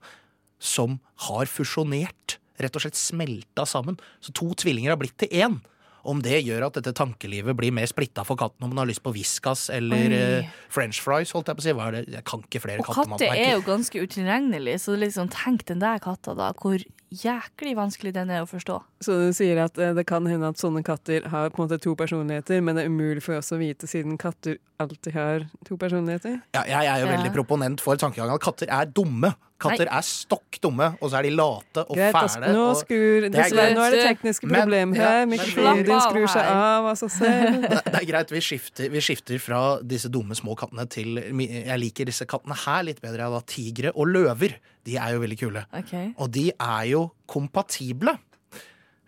som 0.59 0.99
har 1.27 1.45
fusjonert. 1.51 2.37
Rett 2.61 2.75
og 2.77 2.83
slett 2.85 2.95
smelta 2.95 3.65
sammen. 3.67 3.97
Så 4.21 4.31
to 4.31 4.53
tvillinger 4.53 4.93
har 4.93 4.97
blitt 5.01 5.17
til 5.17 5.27
én. 5.29 5.59
Om 6.03 6.19
det 6.23 6.41
gjør 6.43 6.65
at 6.67 6.77
dette 6.79 6.91
tankelivet 6.97 7.55
blir 7.55 7.71
mer 7.75 7.87
splitta 7.87 8.25
for 8.27 8.39
katten 8.39 8.65
om 8.65 8.73
den 8.73 8.81
har 8.81 8.89
lyst 8.89 9.03
på 9.05 9.13
Whiskas 9.15 9.69
eller 9.71 10.11
Oi. 10.11 10.17
eh, 10.17 10.57
french 10.73 10.99
fries, 11.03 11.31
holdt 11.31 11.51
jeg 11.51 11.59
på 11.59 11.63
å 11.63 11.67
si. 11.67 11.75
Hva 11.77 11.87
er 11.87 11.97
det? 11.99 12.03
Jeg 12.17 12.25
kan 12.27 12.43
ikke 12.43 12.63
flere 12.65 12.83
Og 12.83 12.89
katter 12.91 13.31
er 13.31 13.53
jo 13.55 13.63
ganske 13.67 14.03
utilregnelig, 14.03 14.81
så 14.83 14.97
liksom 14.99 15.31
tenk 15.31 15.63
den 15.71 15.79
der 15.83 16.03
katta, 16.03 16.35
da. 16.35 16.51
Hvor 16.59 16.83
jæklig 17.13 17.75
vanskelig 17.77 18.13
den 18.15 18.29
er 18.33 18.41
å 18.43 18.49
forstå. 18.49 18.79
Så 19.03 19.15
du 19.19 19.29
sier 19.35 19.61
at 19.65 19.77
eh, 19.77 19.93
det 19.97 20.05
kan 20.09 20.25
hende 20.29 20.49
at 20.49 20.57
sånne 20.61 20.83
katter 20.85 21.27
har 21.29 21.49
på 21.53 21.61
en 21.61 21.67
måte 21.69 21.79
to 21.83 21.93
personligheter, 21.99 22.61
men 22.63 22.75
det 22.79 22.85
er 22.85 22.91
umulig 22.91 23.23
for 23.25 23.37
oss 23.39 23.53
å 23.53 23.59
vite 23.61 23.87
siden 23.89 24.17
katter 24.21 24.57
alltid 24.83 25.13
har 25.15 25.45
to 25.67 25.77
personligheter? 25.79 26.41
Ja, 26.57 26.63
jeg 26.67 26.89
er 26.89 26.99
jo 27.03 27.07
Ja. 27.07 27.17
veldig 27.17 27.33
proponent 27.35 27.79
for 27.83 27.95
tankegangen 27.95 28.33
at 28.35 28.41
katter 28.43 28.67
er 28.69 28.85
dumme. 28.89 29.33
Katter 29.63 29.87
er 29.87 30.03
stokk 30.03 30.57
dumme, 30.59 30.89
og 30.99 31.07
så 31.13 31.19
er 31.21 31.23
de 31.23 31.29
late 31.37 31.85
og 31.87 31.95
Greit, 31.95 32.11
fæle. 32.17 32.49
nå, 32.51 32.63
og 32.73 32.75
skur, 32.81 33.23
er 33.23 33.29
greit. 33.31 33.75
nå 33.77 33.83
er 33.85 33.91
det 33.95 34.01
tekniske 34.09 34.49
Men- 34.49 34.61
problemer 34.65 34.95
her. 34.97 35.25
men- 35.25 35.39
Mikrofonen 35.39 35.85
din 35.85 36.01
skrur 36.03 36.27
seg 36.27 36.43
av 36.51 36.85
av 36.91 36.97
seg 36.99 37.09
selv. 37.11 37.61
det, 37.61 37.83
det 37.93 37.95
er 38.01 38.05
greit, 38.11 38.29
vi 38.35 38.41
skifter, 38.43 38.89
vi 38.91 38.99
skifter 38.99 39.39
fra 39.39 39.79
disse 39.81 40.09
dumme 40.11 40.35
små 40.35 40.57
kattene 40.57 40.83
til 40.89 41.15
Jeg 41.15 41.79
liker 41.79 42.05
disse 42.05 42.25
kattene 42.27 42.57
her 42.65 42.83
litt 42.83 42.99
bedre. 42.99 43.29
Da. 43.31 43.39
Tigre 43.47 43.91
og 43.95 44.07
løver. 44.11 44.57
De 44.87 44.97
er 44.99 45.15
jo 45.15 45.23
veldig 45.23 45.39
kule. 45.39 45.65
Okay. 45.79 46.11
Og 46.17 46.31
de 46.35 46.49
er 46.51 46.85
jo 46.91 47.07
kompatible. 47.29 48.17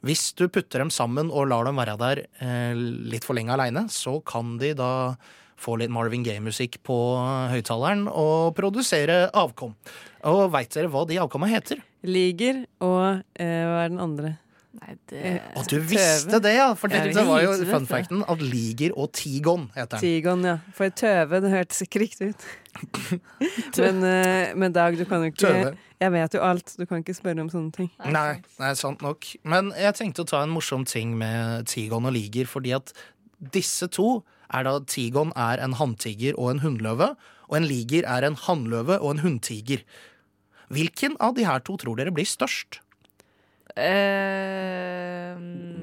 Hvis 0.06 0.30
du 0.38 0.46
putter 0.54 0.84
dem 0.84 0.92
sammen 0.94 1.32
og 1.34 1.50
lar 1.50 1.66
dem 1.66 1.82
være 1.82 1.98
der 1.98 2.22
eh, 2.44 2.78
litt 2.78 3.26
for 3.26 3.38
lenge 3.38 3.56
aleine, 3.56 3.88
så 3.90 4.20
kan 4.26 4.56
de 4.62 4.76
da 4.78 4.92
få 5.60 5.78
litt 5.80 5.94
Marvin 5.94 6.24
Gaye-musikk 6.26 6.82
på 6.86 6.98
høyttaleren 7.52 8.06
og 8.12 8.54
produsere 8.58 9.26
avkom. 9.34 9.74
Og 10.30 10.48
veit 10.54 10.74
dere 10.76 10.92
hva 10.92 11.06
de 11.10 11.20
avkomma 11.22 11.50
heter? 11.50 11.82
Liger 12.06 12.66
og 12.86 13.24
eh, 13.40 13.64
hva 13.66 13.86
er 13.86 13.94
den 13.94 14.04
andre? 14.04 14.36
Nei, 14.76 14.96
det 15.10 15.22
Eh, 15.26 15.40
Og 15.56 15.68
du 15.72 15.78
visste 15.80 16.40
det, 16.44 16.52
ja! 16.58 16.68
For 16.76 16.92
det 16.92 17.02
dette 17.08 17.24
var 17.28 17.42
jo 17.46 17.54
fun 17.70 17.88
facten 17.88 18.24
at 18.28 18.42
liger 18.44 18.92
og 18.98 19.12
tigon 19.16 19.70
heter 19.76 19.96
den. 19.96 20.04
Tigon, 20.04 20.44
ja. 20.46 20.58
For 20.76 20.92
tøve, 20.92 21.40
det 21.46 21.52
hørtes 21.54 21.82
ikke 21.86 22.02
riktig 22.04 22.34
ut. 22.34 22.46
men, 23.80 24.04
eh, 24.04 24.54
men 24.56 24.76
Dag, 24.76 24.98
du 25.00 25.06
kan 25.08 25.24
jo 25.24 25.32
ikke 25.32 25.46
Tøve. 25.46 25.74
Jeg 26.04 26.12
vet 26.12 26.34
jo 26.36 26.42
alt, 26.44 26.74
du 26.76 26.84
kan 26.86 27.00
ikke 27.00 27.16
spørre 27.16 27.40
om 27.46 27.50
sånne 27.50 27.72
ting. 27.72 27.90
Nei, 28.12 28.42
nei, 28.60 28.72
sant 28.76 29.02
nok. 29.06 29.30
Men 29.48 29.72
jeg 29.80 29.96
tenkte 29.96 30.26
å 30.26 30.28
ta 30.28 30.42
en 30.44 30.52
morsom 30.52 30.84
ting 30.86 31.14
med 31.18 31.70
tigon 31.72 32.06
og 32.10 32.14
liger, 32.18 32.50
fordi 32.52 32.76
at 32.76 32.92
disse 33.56 33.88
to 33.96 34.20
er 34.54 34.68
da 34.68 34.76
Tigon 34.92 35.32
er 35.40 35.62
en 35.64 35.74
hanntiger 35.80 36.36
og 36.38 36.52
en 36.52 36.60
hunnløve, 36.66 37.14
og 37.48 37.56
en 37.58 37.66
liger 37.70 38.06
er 38.10 38.28
en 38.28 38.36
hannløve 38.36 39.00
og 39.00 39.16
en 39.16 39.24
hunntiger. 39.24 39.82
Hvilken 40.74 41.16
av 41.22 41.36
de 41.38 41.46
her 41.48 41.64
to 41.66 41.78
tror 41.82 41.98
dere 42.00 42.14
blir 42.14 42.28
størst? 42.28 42.82
Eh, 43.76 45.36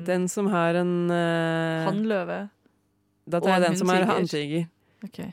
Den 0.06 0.28
som 0.28 0.49
har 0.52 0.75
en 0.80 0.94
uh, 1.11 1.84
Hannløve. 1.88 2.40
Da 3.30 3.38
tar 3.40 3.58
jeg 3.58 3.64
den 3.68 3.78
som 3.78 3.90
er 3.94 4.04
hundtiger. 4.08 4.16
hanntiger. 4.16 4.66
Okay. 5.06 5.30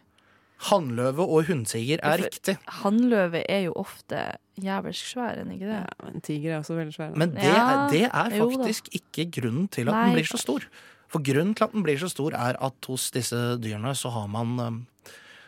Hannløve 0.69 1.23
og 1.23 1.47
hunntiger 1.47 2.01
er 2.03 2.19
riktig. 2.25 2.57
Hannløve 2.81 3.41
er 3.49 3.63
jo 3.69 3.73
ofte 3.79 4.19
jævelsk 4.59 5.13
svær, 5.13 5.31
er 5.37 5.43
den 5.45 5.53
ikke 5.55 5.69
det? 5.71 5.79
Ja, 5.79 6.05
men 6.09 6.21
tiger 6.25 6.53
er 6.53 6.59
også 6.59 6.75
veldig 6.75 6.93
svær. 6.97 7.13
Men 7.15 7.31
det, 7.37 7.43
Ja, 7.47 7.85
er- 7.85 7.89
det 7.93 8.03
er 8.11 8.35
faktisk 8.43 8.89
ikke 8.93 9.25
grunnen 9.39 9.69
til 9.71 9.87
at 9.87 9.95
Nei. 9.95 10.03
den 10.09 10.17
blir 10.19 10.27
så 10.27 10.37
stor. 10.41 10.67
For 11.09 11.23
grunnen 11.25 11.55
til 11.55 11.63
at 11.63 11.71
den 11.73 11.83
blir 11.87 11.97
så 11.97 12.09
stor, 12.11 12.35
er 12.35 12.59
at 12.61 12.85
hos 12.91 13.09
disse 13.15 13.39
dyrene 13.63 13.95
så 13.95 14.11
har 14.11 14.27
man 14.27 14.59
um, 14.59 14.87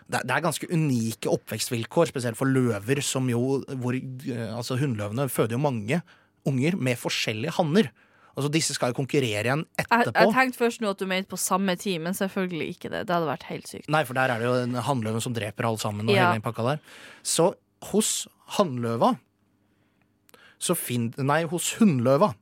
det 0.09 0.21
er- 0.21 0.23
det 0.23 0.31
er 0.31 0.41
ganske 0.47 0.67
unike 0.71 1.27
oppvekstvilkår, 1.29 2.07
spesielt 2.07 2.37
for 2.37 2.45
løver, 2.47 3.01
som 3.03 3.27
jo 3.29 3.63
hvor, 3.67 3.93
eh, 3.93 4.55
Altså, 4.57 4.77
hunnløvene 4.79 5.29
føder 5.29 5.51
jo 5.51 5.57
mange 5.59 6.01
unger 6.47 6.75
med 6.77 6.97
forskjellige 6.99 7.53
hanner. 7.57 7.91
Altså, 8.31 8.47
disse 8.53 8.73
skal 8.73 8.93
jo 8.93 8.97
konkurrere 9.01 9.43
igjen 9.43 9.65
etterpå. 9.77 10.13
jeg 10.15 10.33
tenkte 10.33 10.57
først 10.61 10.81
nå 10.81 10.91
at 10.93 11.01
du 11.01 11.05
mente 11.09 11.27
på 11.29 11.37
samme 11.37 11.75
tid, 11.75 11.99
men 12.01 12.13
selvfølgelig 12.15 12.69
ikke 12.77 12.89
det. 12.93 13.01
Det 13.09 13.13
hadde 13.17 13.27
vært 13.27 13.43
helt 13.49 13.67
sykt. 13.67 13.89
Nei, 13.91 14.03
for 14.07 14.15
der 14.15 14.31
er 14.31 14.39
det 14.39 14.47
jo 14.47 14.53
en 14.63 14.77
hannløve 14.87 15.21
som 15.21 15.33
dreper 15.35 15.67
alle 15.67 15.81
sammen. 15.83 16.07
Og 16.07 16.15
Ja. 16.15 16.29
hele 16.31 16.39
den 16.39 16.45
pakka 16.45 16.63
der. 16.63 16.79
Så 17.23 17.53
hos 17.91 18.27
hannløva 18.57 19.17
så 20.61 20.75
fin, 20.77 21.09
Nei, 21.17 21.43
hos 21.49 21.73
hunnløva 21.79 22.33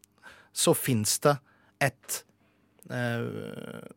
så 0.54 0.74
fins 0.76 1.18
det 1.24 1.38
et 1.82 2.24
eh, 2.92 3.88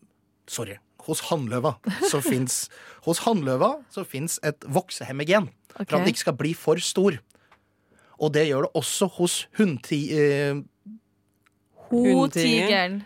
Sorry. 0.47 0.77
Hos 1.07 1.21
hannløva 1.31 1.75
så 2.09 2.21
fins 2.31 2.69
Hos 3.07 3.19
hannløva 3.27 3.73
så 3.91 4.05
fins 4.07 4.39
et 4.47 4.63
voksehemmegen 4.71 5.49
for 5.73 5.83
at 5.83 6.05
den 6.05 6.13
ikke 6.13 6.25
skal 6.27 6.37
bli 6.39 6.53
for 6.55 6.77
stor. 6.85 7.17
Og 8.23 8.33
det 8.35 8.47
gjør 8.49 8.69
det 8.69 8.73
også 8.79 9.09
hos 9.19 9.41
hunnti... 9.59 10.03
Eh, 10.15 10.61
Hotigeren. 11.93 13.03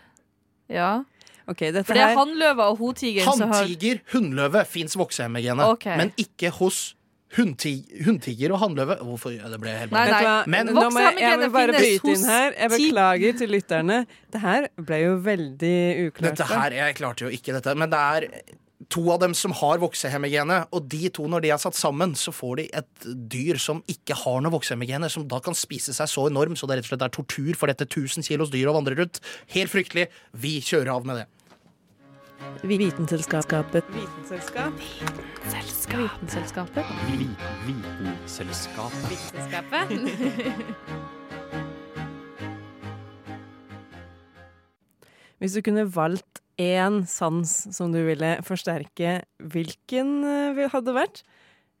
Ja. 0.71 1.03
Okay, 1.47 1.71
dette 1.71 1.87
For 1.87 1.95
det 1.95 2.03
er 2.03 2.15
hannløva 2.17 2.65
og 2.73 2.77
hotigeren 2.81 3.39
som 3.39 3.49
har 3.51 3.63
Hanntiger, 3.65 3.99
hunnløve 4.13 4.61
fins 4.67 4.95
voksehemmegenet, 4.99 5.63
okay. 5.77 5.95
men 5.99 6.11
ikke 6.19 6.51
hos 6.57 6.79
hunnti- 7.37 8.03
hunntiger 8.03 8.51
og 8.55 8.59
hannløve. 8.65 8.97
Hvorfor? 9.03 9.31
Ja, 9.35 9.47
det 9.51 9.59
ble 9.63 9.71
helt 9.75 9.95
Nei, 9.95 10.05
nei. 10.11 10.35
Men- 10.51 10.71
Nå 10.75 10.85
må 10.91 11.03
jeg, 11.05 11.19
jeg 11.23 11.51
bare 11.55 11.75
bryte 11.77 12.13
inn 12.13 12.25
her. 12.27 12.51
Jeg 12.57 12.73
beklager 12.75 13.37
til 13.41 13.53
lytterne. 13.55 13.99
Det 14.31 14.41
her 14.43 14.67
ble 14.79 15.01
jo 15.05 15.17
veldig 15.23 15.75
uklart. 16.07 16.31
Dette 16.35 16.49
her, 16.51 16.77
Jeg 16.81 16.95
klarte 16.99 17.27
jo 17.27 17.31
ikke 17.39 17.55
dette, 17.55 17.75
men 17.75 17.89
det 17.95 17.99
er 17.99 18.29
to 18.93 19.01
av 19.11 19.19
dem 19.19 19.33
som 19.35 19.51
har 19.59 19.81
voksehemmegene, 19.81 20.61
og 20.71 20.85
de 20.91 21.09
to, 21.13 21.27
når 21.27 21.41
de 21.43 21.49
er 21.53 21.59
satt 21.61 21.75
sammen, 21.77 22.15
så 22.15 22.31
får 22.35 22.53
de 22.59 22.65
et 22.79 23.07
dyr 23.33 23.57
som 23.61 23.83
ikke 23.91 24.15
har 24.23 24.41
noe 24.43 24.55
voksehemmegene, 24.55 25.09
som 25.11 25.27
da 25.27 25.37
kan 25.43 25.55
spise 25.57 25.93
seg 25.95 26.07
så 26.11 26.21
enorm, 26.31 26.55
så 26.55 26.65
det 26.69 26.75
rett 26.79 26.87
og 26.87 26.91
slett 26.93 27.07
er 27.07 27.15
tortur 27.17 27.53
for 27.59 27.67
dette 27.71 27.85
1000 27.89 28.27
kilos 28.27 28.53
dyr 28.53 28.69
å 28.71 28.77
vandre 28.77 28.97
rundt. 28.99 29.15
Helt 29.55 29.71
fryktelig. 29.73 30.05
Vi 30.31 30.53
kjører 30.63 30.91
av 30.95 31.03
med 31.07 31.15
det. 31.21 31.27
Vitenselskapet. 32.63 33.83
Vitenselskap. 33.91 34.73
Vitenselskapet. 34.79 36.85
Vitenselskapet. 37.67 39.19
Hvis 45.37 45.53
du 45.53 45.61
kunne 45.61 45.85
valgt 45.93 46.41
én 46.57 47.05
sans 47.07 47.45
som 47.73 47.93
du 47.93 48.01
ville 48.05 48.37
forsterke, 48.45 49.21
hvilken 49.37 50.23
eh, 50.25 50.67
hadde 50.73 50.95
vært? 50.97 51.23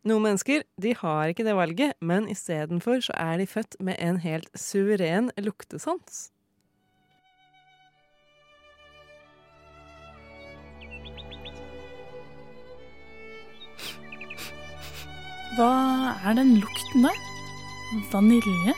Noen 0.07 0.23
mennesker 0.23 0.63
de 0.79 0.93
har 0.95 1.33
ikke 1.33 1.43
det 1.43 1.57
valget, 1.57 1.97
men 1.99 2.29
istedenfor 2.31 3.01
så 3.03 3.15
er 3.19 3.41
de 3.41 3.49
født 3.49 3.75
med 3.83 3.97
en 3.99 4.21
helt 4.23 4.47
suveren 4.55 5.31
luktesans. 5.41 6.29
Hva 15.57 15.73
er 16.21 16.37
den 16.37 16.59
lukten 16.61 17.07
der? 17.07 17.23
Vanilje? 18.13 18.75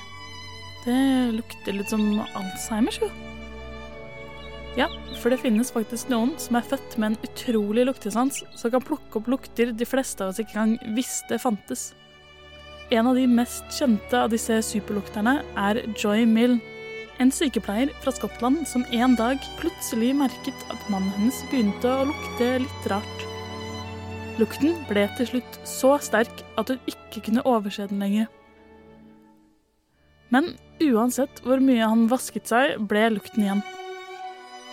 Det 0.86 1.02
lukter 1.36 1.76
litt 1.76 1.92
som 1.92 2.22
Alzheimers, 2.24 3.02
jo. 3.04 3.29
Ja, 4.80 4.88
for 5.20 5.34
det 5.34 5.42
finnes 5.42 5.74
faktisk 5.76 6.08
noen 6.08 6.38
som 6.40 6.56
er 6.56 6.64
født 6.64 6.94
med 7.02 7.12
en 7.12 7.28
utrolig 7.28 7.84
luktesans, 7.90 8.46
som 8.56 8.72
kan 8.72 8.84
plukke 8.86 9.20
opp 9.20 9.28
lukter 9.28 9.74
de 9.76 9.88
fleste 9.88 10.24
av 10.24 10.32
oss 10.32 10.40
ikke 10.40 10.56
engang 10.56 10.96
visste 10.96 11.40
fantes. 11.42 11.90
En 12.96 13.10
av 13.10 13.20
de 13.20 13.26
mest 13.28 13.68
kjente 13.76 14.16
av 14.16 14.32
disse 14.32 14.62
superlukterne 14.66 15.42
er 15.60 15.82
Joy 16.00 16.24
Mill, 16.30 16.56
en 17.20 17.32
sykepleier 17.36 17.92
fra 18.00 18.14
Skottland 18.16 18.64
som 18.70 18.86
en 18.96 19.18
dag 19.20 19.44
plutselig 19.60 20.14
merket 20.16 20.64
at 20.72 20.86
mannen 20.90 21.12
hennes 21.18 21.42
begynte 21.52 21.92
å 21.92 22.08
lukte 22.14 22.48
litt 22.64 22.88
rart. 22.90 23.26
Lukten 24.40 24.78
ble 24.88 25.04
til 25.18 25.28
slutt 25.34 25.60
så 25.68 25.98
sterk 26.00 26.46
at 26.56 26.72
hun 26.72 26.80
ikke 26.88 27.26
kunne 27.28 27.44
overse 27.44 27.90
den 27.92 28.00
lenger. 28.00 28.32
Men 30.32 30.54
uansett 30.80 31.44
hvor 31.44 31.60
mye 31.60 31.84
han 31.84 32.08
vasket 32.08 32.48
seg, 32.48 32.78
ble 32.88 33.10
lukten 33.18 33.44
igjen. 33.44 33.66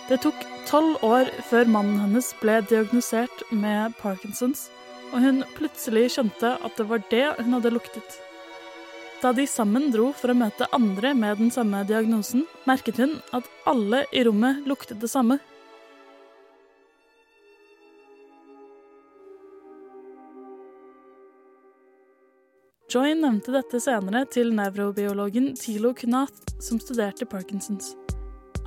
Det 0.07 0.21
tok 0.23 0.43
tolv 0.69 1.01
år 1.03 1.27
før 1.49 1.67
mannen 1.67 1.97
hennes 1.99 2.29
ble 2.39 2.61
diagnosert 2.69 3.41
med 3.51 3.91
Parkinsons, 3.99 4.69
og 5.11 5.19
hun 5.19 5.41
plutselig 5.57 6.13
skjønte 6.13 6.53
at 6.63 6.79
det 6.79 6.85
var 6.87 7.03
det 7.11 7.25
hun 7.41 7.57
hadde 7.57 7.73
luktet. 7.75 8.15
Da 9.19 9.33
de 9.35 9.43
sammen 9.51 9.89
dro 9.91 10.13
for 10.15 10.31
å 10.31 10.37
møte 10.37 10.69
andre 10.71 11.11
med 11.11 11.41
den 11.41 11.51
samme 11.51 11.83
diagnosen, 11.89 12.45
merket 12.69 13.03
hun 13.03 13.17
at 13.35 13.51
alle 13.67 14.05
i 14.15 14.23
rommet 14.23 14.63
luktet 14.69 15.03
det 15.03 15.11
samme. 15.11 15.41
Joy 22.87 23.11
nevnte 23.19 23.51
dette 23.51 23.83
senere 23.83 24.23
til 24.31 24.55
nevrobiologen 24.55 25.51
Tilo 25.59 25.91
Kunath, 25.91 26.55
som 26.63 26.79
studerte 26.79 27.27
Parkinsons. 27.27 27.97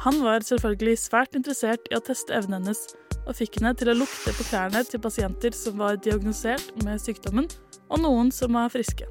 Han 0.01 0.23
var 0.25 0.41
selvfølgelig 0.41 0.97
svært 0.97 1.35
interessert 1.37 1.89
i 1.91 1.97
å 1.99 2.01
teste 2.05 2.33
evnen 2.33 2.63
hennes, 2.63 2.87
og 3.27 3.37
fikk 3.37 3.59
henne 3.59 3.75
til 3.77 3.91
å 3.93 3.99
lukte 3.99 4.33
på 4.33 4.47
klærne 4.49 4.81
til 4.89 5.03
pasienter 5.05 5.53
som 5.57 5.77
var 5.81 5.99
diagnosert 6.01 6.71
med 6.87 7.03
sykdommen, 7.03 7.51
og 7.93 8.01
noen 8.01 8.31
som 8.33 8.57
var 8.57 8.73
friske. 8.73 9.05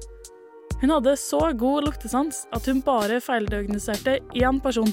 Hun 0.80 0.90
hadde 0.90 1.14
så 1.20 1.38
god 1.60 1.86
luktesans 1.86 2.42
at 2.56 2.66
hun 2.66 2.82
bare 2.82 3.20
feildiagnoserte 3.22 4.16
én 4.40 4.58
person. 4.64 4.90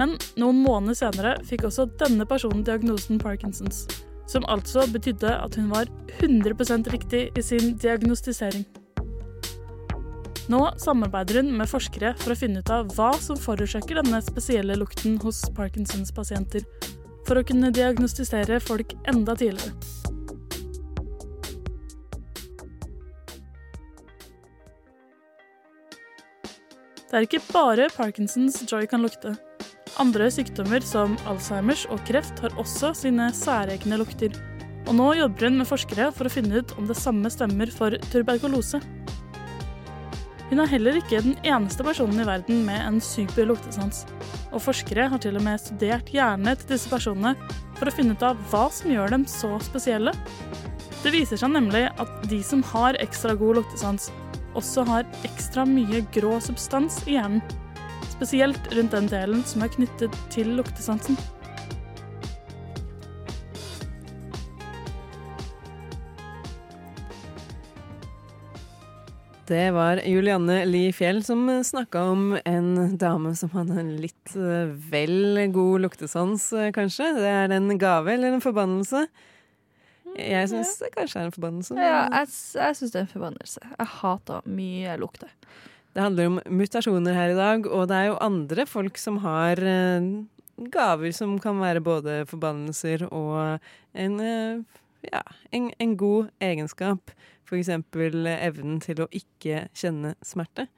Men 0.00 0.16
noen 0.40 0.60
måneder 0.66 0.98
senere 0.98 1.34
fikk 1.48 1.64
også 1.68 1.86
denne 2.00 2.26
personen 2.28 2.64
diagnosen 2.66 3.22
Parkinsons, 3.22 3.86
som 4.28 4.44
altså 4.52 4.84
betydde 4.92 5.32
at 5.32 5.56
hun 5.56 5.72
var 5.72 5.88
100% 6.18 6.92
riktig 6.92 7.28
i 7.38 7.44
sin 7.46 7.76
diagnostisering. 7.80 8.66
Nå 10.50 10.60
samarbeider 10.82 11.38
hun 11.38 11.52
med 11.54 11.70
forskere 11.70 12.14
for 12.18 12.34
å 12.34 12.38
finne 12.38 12.62
ut 12.62 12.70
av 12.74 12.90
hva 12.96 13.12
som 13.22 13.38
forårsaker 13.38 14.00
denne 14.00 14.18
spesielle 14.24 14.74
lukten 14.80 15.20
hos 15.22 15.44
Parkinsons 15.54 16.10
pasienter, 16.14 16.66
for 17.28 17.38
å 17.38 17.46
kunne 17.46 17.70
diagnostisere 17.74 18.58
folk 18.62 18.96
enda 19.10 19.36
tidligere. 19.38 19.76
Det 27.12 27.18
er 27.18 27.26
ikke 27.26 27.44
bare 27.52 27.90
Parkinsons 27.92 28.62
Joy 28.64 28.86
kan 28.88 29.02
lukte. 29.04 29.34
Andre 30.00 30.30
sykdommer 30.32 30.80
som 30.80 31.18
Alzheimers 31.28 31.84
og 31.92 32.00
kreft 32.08 32.40
har 32.40 32.54
også 32.56 32.94
sine 32.96 33.26
særegne 33.36 33.98
lukter. 34.00 34.32
Og 34.88 34.96
nå 34.96 35.10
jobber 35.18 35.50
hun 35.50 35.60
med 35.60 35.68
forskere 35.68 36.08
for 36.16 36.26
å 36.26 36.32
finne 36.32 36.62
ut 36.62 36.72
om 36.80 36.88
det 36.88 36.96
samme 36.96 37.28
stemmer 37.30 37.70
for 37.70 37.94
tuberkulose. 38.08 38.80
Hun 40.52 40.60
er 40.60 40.68
heller 40.68 40.98
ikke 40.98 41.22
den 41.24 41.38
eneste 41.48 41.80
personen 41.80 42.20
i 42.20 42.26
verden 42.28 42.58
med 42.66 42.76
en 42.84 42.98
super 43.00 43.46
luktesans. 43.48 44.02
Og 44.52 44.60
forskere 44.60 45.06
har 45.08 45.22
til 45.24 45.38
og 45.40 45.46
med 45.46 45.62
studert 45.62 46.10
hjernene 46.12 46.52
til 46.60 46.74
disse 46.74 46.92
personene 46.92 47.32
for 47.78 47.88
å 47.88 47.94
finne 47.96 48.12
ut 48.12 48.24
av 48.28 48.36
hva 48.50 48.66
som 48.68 48.92
gjør 48.92 49.14
dem 49.14 49.24
så 49.24 49.54
spesielle. 49.64 50.12
Det 51.00 51.14
viser 51.14 51.40
seg 51.40 51.54
nemlig 51.54 51.86
at 51.88 52.12
de 52.28 52.42
som 52.44 52.60
har 52.68 53.00
ekstra 53.00 53.32
god 53.40 53.62
luktesans, 53.62 54.10
også 54.52 54.84
har 54.92 55.08
ekstra 55.24 55.64
mye 55.64 56.04
grå 56.12 56.36
substans 56.44 57.00
i 57.06 57.16
hjernen. 57.16 57.40
Spesielt 58.12 58.68
rundt 58.76 58.92
den 58.92 59.08
delen 59.08 59.40
som 59.48 59.64
er 59.64 59.72
knyttet 59.72 60.20
til 60.36 60.52
luktesansen. 60.60 61.16
Det 69.52 69.70
var 69.74 69.98
Julianne 70.08 70.62
Li 70.64 70.86
Fjell 70.96 71.18
som 71.24 71.44
snakka 71.64 72.02
om 72.08 72.38
en 72.44 72.94
dame 72.96 73.34
som 73.36 73.50
hadde 73.52 73.74
en 73.82 73.90
litt 74.00 74.32
eh, 74.32 74.70
vel 74.88 75.42
god 75.52 75.82
luktesans, 75.84 76.46
eh, 76.56 76.70
kanskje. 76.72 77.10
Det 77.18 77.28
er 77.28 77.52
en 77.52 77.68
gave 77.76 78.14
eller 78.14 78.32
en 78.32 78.40
forbannelse? 78.40 79.02
Jeg 80.16 80.48
syns 80.48 80.72
det 80.80 80.88
kanskje 80.94 81.20
er 81.20 81.28
en 81.28 81.34
forbannelse. 81.34 81.76
Ja, 81.76 82.00
jeg, 82.14 82.32
jeg 82.62 82.78
syns 82.78 82.94
det 82.94 83.00
er 83.02 83.04
en 83.04 83.12
forbannelse. 83.12 83.64
Jeg 83.74 83.90
hater 83.98 84.48
mye 84.48 84.96
lukter. 85.02 85.36
Det 85.92 86.06
handler 86.06 86.30
om 86.30 86.40
mutasjoner 86.48 87.18
her 87.18 87.34
i 87.34 87.40
dag, 87.42 87.68
og 87.68 87.90
det 87.90 87.98
er 87.98 88.08
jo 88.08 88.18
andre 88.24 88.68
folk 88.70 88.96
som 89.00 89.20
har 89.26 89.60
eh, 89.60 90.12
gaver 90.72 91.12
som 91.12 91.36
kan 91.42 91.60
være 91.60 91.84
både 91.84 92.22
forbannelser 92.30 93.04
og 93.10 93.58
en, 93.92 94.16
ja, 95.10 95.22
en, 95.50 95.70
en 95.82 95.96
god 96.00 96.30
egenskap. 96.42 97.12
For 97.48 97.58
eksempel 97.58 98.26
evnen 98.32 98.78
til 98.80 99.02
å 99.04 99.10
ikke 99.12 99.66
kjenne 99.76 100.14
smerte. 100.24 100.68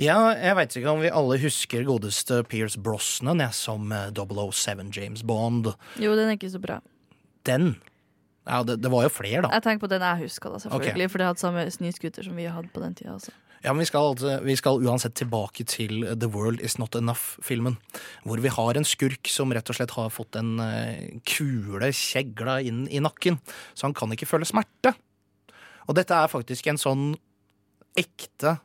Ja, 0.00 0.18
jeg 0.34 0.56
veit 0.58 0.74
ikke 0.74 0.90
om 0.90 1.02
vi 1.04 1.10
alle 1.14 1.38
husker 1.38 1.84
godeste 1.86 2.40
Pierce 2.50 2.80
Brosnan 2.82 3.42
jeg, 3.44 3.54
som 3.54 3.92
eh, 3.94 4.08
007 4.10 4.88
James 4.90 5.22
Bond. 5.22 5.70
Jo, 6.02 6.16
den 6.18 6.32
er 6.32 6.38
ikke 6.38 6.50
så 6.50 6.60
bra. 6.62 6.80
Den. 7.46 7.76
Ja, 8.44 8.64
det, 8.66 8.80
det 8.82 8.90
var 8.92 9.06
jo 9.06 9.12
flere, 9.14 9.44
da. 9.46 9.52
Jeg 9.54 9.64
tenker 9.64 9.86
på 9.86 9.92
den 9.92 10.02
jeg 10.04 10.26
husker, 10.26 10.52
da, 10.52 10.60
selvfølgelig. 10.64 11.06
For 11.12 11.22
det 11.22 11.28
hadde 11.30 11.44
samme 11.44 11.64
snøscooter 11.78 12.26
som 12.26 12.36
vi 12.36 12.48
hadde 12.50 12.72
på 12.74 12.82
den 12.82 12.96
tida. 12.98 13.14
Altså. 13.14 13.32
Ja, 13.64 13.72
men 13.72 13.80
vi 13.80 13.86
skal, 13.88 14.10
altså- 14.12 14.42
vi 14.44 14.56
skal 14.56 14.82
uansett 14.84 15.14
tilbake 15.14 15.64
til 15.64 16.04
The 16.20 16.28
World 16.28 16.60
Is 16.60 16.76
Not 16.78 16.94
Enough-filmen. 16.94 17.78
Hvor 18.22 18.40
vi 18.40 18.48
har 18.48 18.76
en 18.76 18.84
skurk 18.84 19.26
som 19.26 19.52
rett 19.52 19.70
og 19.70 19.76
slett 19.76 19.94
har 19.96 20.10
fått 20.10 20.36
en 20.36 20.60
eh, 20.60 21.18
kule 21.24 21.88
kjegla 21.88 22.60
inn 22.60 22.86
i 22.88 23.00
nakken. 23.00 23.40
Så 23.74 23.88
han 23.88 23.94
kan 23.94 24.12
ikke 24.12 24.28
føle 24.28 24.44
smerte. 24.44 24.94
Og 25.88 25.94
dette 25.94 26.12
er 26.12 26.28
faktisk 26.28 26.66
en 26.66 26.76
sånn 26.76 27.16
ekte 27.96 28.58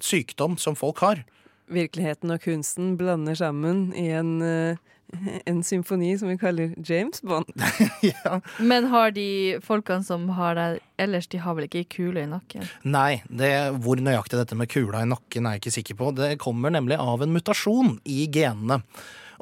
sykdom 0.00 0.58
som 0.58 0.74
folk 0.74 0.98
har. 1.04 1.24
Virkeligheten 1.68 2.32
og 2.32 2.40
kunsten 2.40 2.96
blander 2.96 3.36
sammen 3.36 3.92
i 3.92 4.08
en, 4.16 4.40
eh, 4.40 4.76
en 5.50 5.62
symfoni 5.66 6.12
som 6.20 6.28
vi 6.32 6.36
kaller 6.40 6.74
James 6.84 7.22
Bond. 7.22 7.50
ja. 8.02 8.38
Men 8.58 8.88
har 8.92 9.10
de 9.16 9.26
folkene 9.64 10.04
som 10.06 10.28
har 10.38 10.54
det 10.58 10.68
ellers, 11.00 11.26
de 11.32 11.40
har 11.42 11.56
vel 11.58 11.66
ikke 11.68 11.84
kule 11.96 12.22
i 12.24 12.30
nakken? 12.30 12.64
Nei, 12.86 13.22
det, 13.28 13.50
hvor 13.84 13.98
nøyaktig 14.00 14.38
dette 14.40 14.58
med 14.58 14.70
kula 14.72 15.02
i 15.04 15.10
nakken 15.10 15.46
er 15.48 15.56
jeg 15.58 15.64
ikke 15.64 15.76
sikker 15.80 16.00
på. 16.00 16.12
Det 16.18 16.32
kommer 16.42 16.74
nemlig 16.74 16.98
av 17.02 17.22
en 17.24 17.34
mutasjon 17.34 17.96
i 18.04 18.24
genene. 18.32 18.80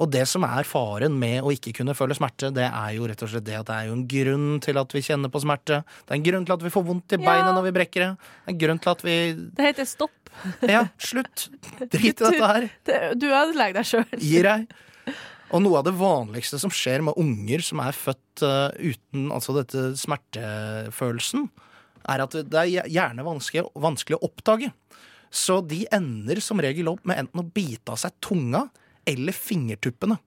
Og 0.00 0.08
det 0.08 0.22
som 0.26 0.42
er 0.46 0.64
faren 0.64 1.18
med 1.20 1.44
å 1.44 1.50
ikke 1.52 1.74
kunne 1.76 1.92
føle 1.94 2.14
smerte, 2.16 2.48
det 2.56 2.64
er 2.64 2.94
jo 2.96 3.04
rett 3.10 3.22
og 3.22 3.28
slett 3.28 3.44
det 3.44 3.58
at 3.58 3.68
det 3.68 3.74
er 3.76 3.90
jo 3.90 3.96
en 3.98 4.06
grunn 4.08 4.46
til 4.64 4.80
at 4.80 4.94
vi 4.96 5.02
kjenner 5.04 5.30
på 5.30 5.42
smerte. 5.44 5.82
Det 6.08 6.14
er 6.14 6.18
en 6.18 6.24
grunn 6.26 6.46
til 6.48 6.54
at 6.56 6.64
vi 6.64 6.72
får 6.72 6.86
vondt 6.88 7.12
i 7.12 7.18
Ja. 7.20 7.26
beinet 7.26 7.52
når 7.52 7.66
vi 7.68 7.74
brekker 7.76 8.00
det. 8.06 8.08
Det 8.16 8.48
er 8.48 8.54
en 8.54 8.62
grunn 8.64 8.80
til 8.82 8.90
at 8.94 9.04
vi 9.04 9.16
Det 9.60 9.66
heter 9.68 9.84
stopp. 9.86 10.32
Ja, 10.64 10.86
slutt! 10.96 11.50
Drit 11.92 12.08
i 12.08 12.12
dette 12.16 12.40
her. 12.40 12.70
Du, 12.88 12.92
du 13.20 13.26
ødelegger 13.28 13.82
deg 13.82 13.90
sjøl. 13.90 14.06
Gi 14.16 14.40
deg. 14.48 14.64
Og 15.52 15.62
noe 15.64 15.80
av 15.80 15.86
det 15.86 15.94
vanligste 15.98 16.58
som 16.60 16.72
skjer 16.72 17.04
med 17.04 17.18
unger 17.20 17.64
som 17.64 17.82
er 17.84 17.96
født 17.96 18.44
uh, 18.46 18.72
uten 18.80 19.28
altså 19.34 19.56
dette 19.58 19.92
smertefølelsen, 20.00 21.48
er 22.12 22.24
at 22.24 22.34
det 22.50 22.58
er 22.58 22.90
gjerne 22.90 23.26
vanskelig, 23.26 23.68
vanskelig 23.78 24.18
å 24.18 24.26
oppdage. 24.30 24.72
Så 25.32 25.60
de 25.64 25.84
ender 25.94 26.40
som 26.44 26.60
regel 26.60 26.90
opp 26.92 27.04
med 27.08 27.20
enten 27.22 27.40
å 27.40 27.46
bite 27.46 27.94
av 27.94 28.00
seg 28.00 28.16
tunga 28.24 28.66
eller 29.08 29.36
fingertuppene. 29.36 30.18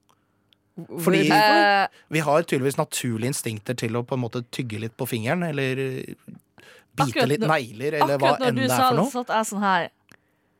Fordi 0.76 1.22
Eh, 1.32 1.88
vi 2.12 2.20
har 2.20 2.44
tydeligvis 2.44 2.78
naturlige 2.78 3.32
instinkter 3.32 3.78
til 3.80 3.96
å 3.96 4.04
på 4.04 4.18
en 4.18 4.24
måte 4.26 4.44
tygge 4.52 4.82
litt 4.82 4.96
på 4.98 5.08
fingeren, 5.08 5.46
eller 5.48 5.80
bite 5.80 7.06
Akkurat 7.06 7.32
litt 7.32 7.46
negler, 7.48 7.96
eller 8.02 8.20
hva 8.20 8.34
enn 8.50 8.58
det 8.60 8.66
er 8.68 8.74
for 8.74 8.76
noe 8.76 8.76
Akkurat 8.76 8.98
når 8.98 9.06
du 9.06 9.14
satt 9.14 9.32
jeg 9.36 9.48
sånn 9.52 9.64
her. 9.64 9.88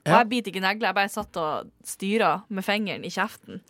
Og 0.06 0.14
jeg 0.14 0.30
biter 0.30 0.54
ikke 0.54 0.62
negler, 0.62 0.88
jeg 0.92 0.98
bare 1.00 1.12
satt 1.12 1.38
og 1.42 1.70
styra 1.84 2.32
med 2.54 2.66
fingeren 2.66 3.06
i 3.08 3.12
kjeften. 3.12 3.62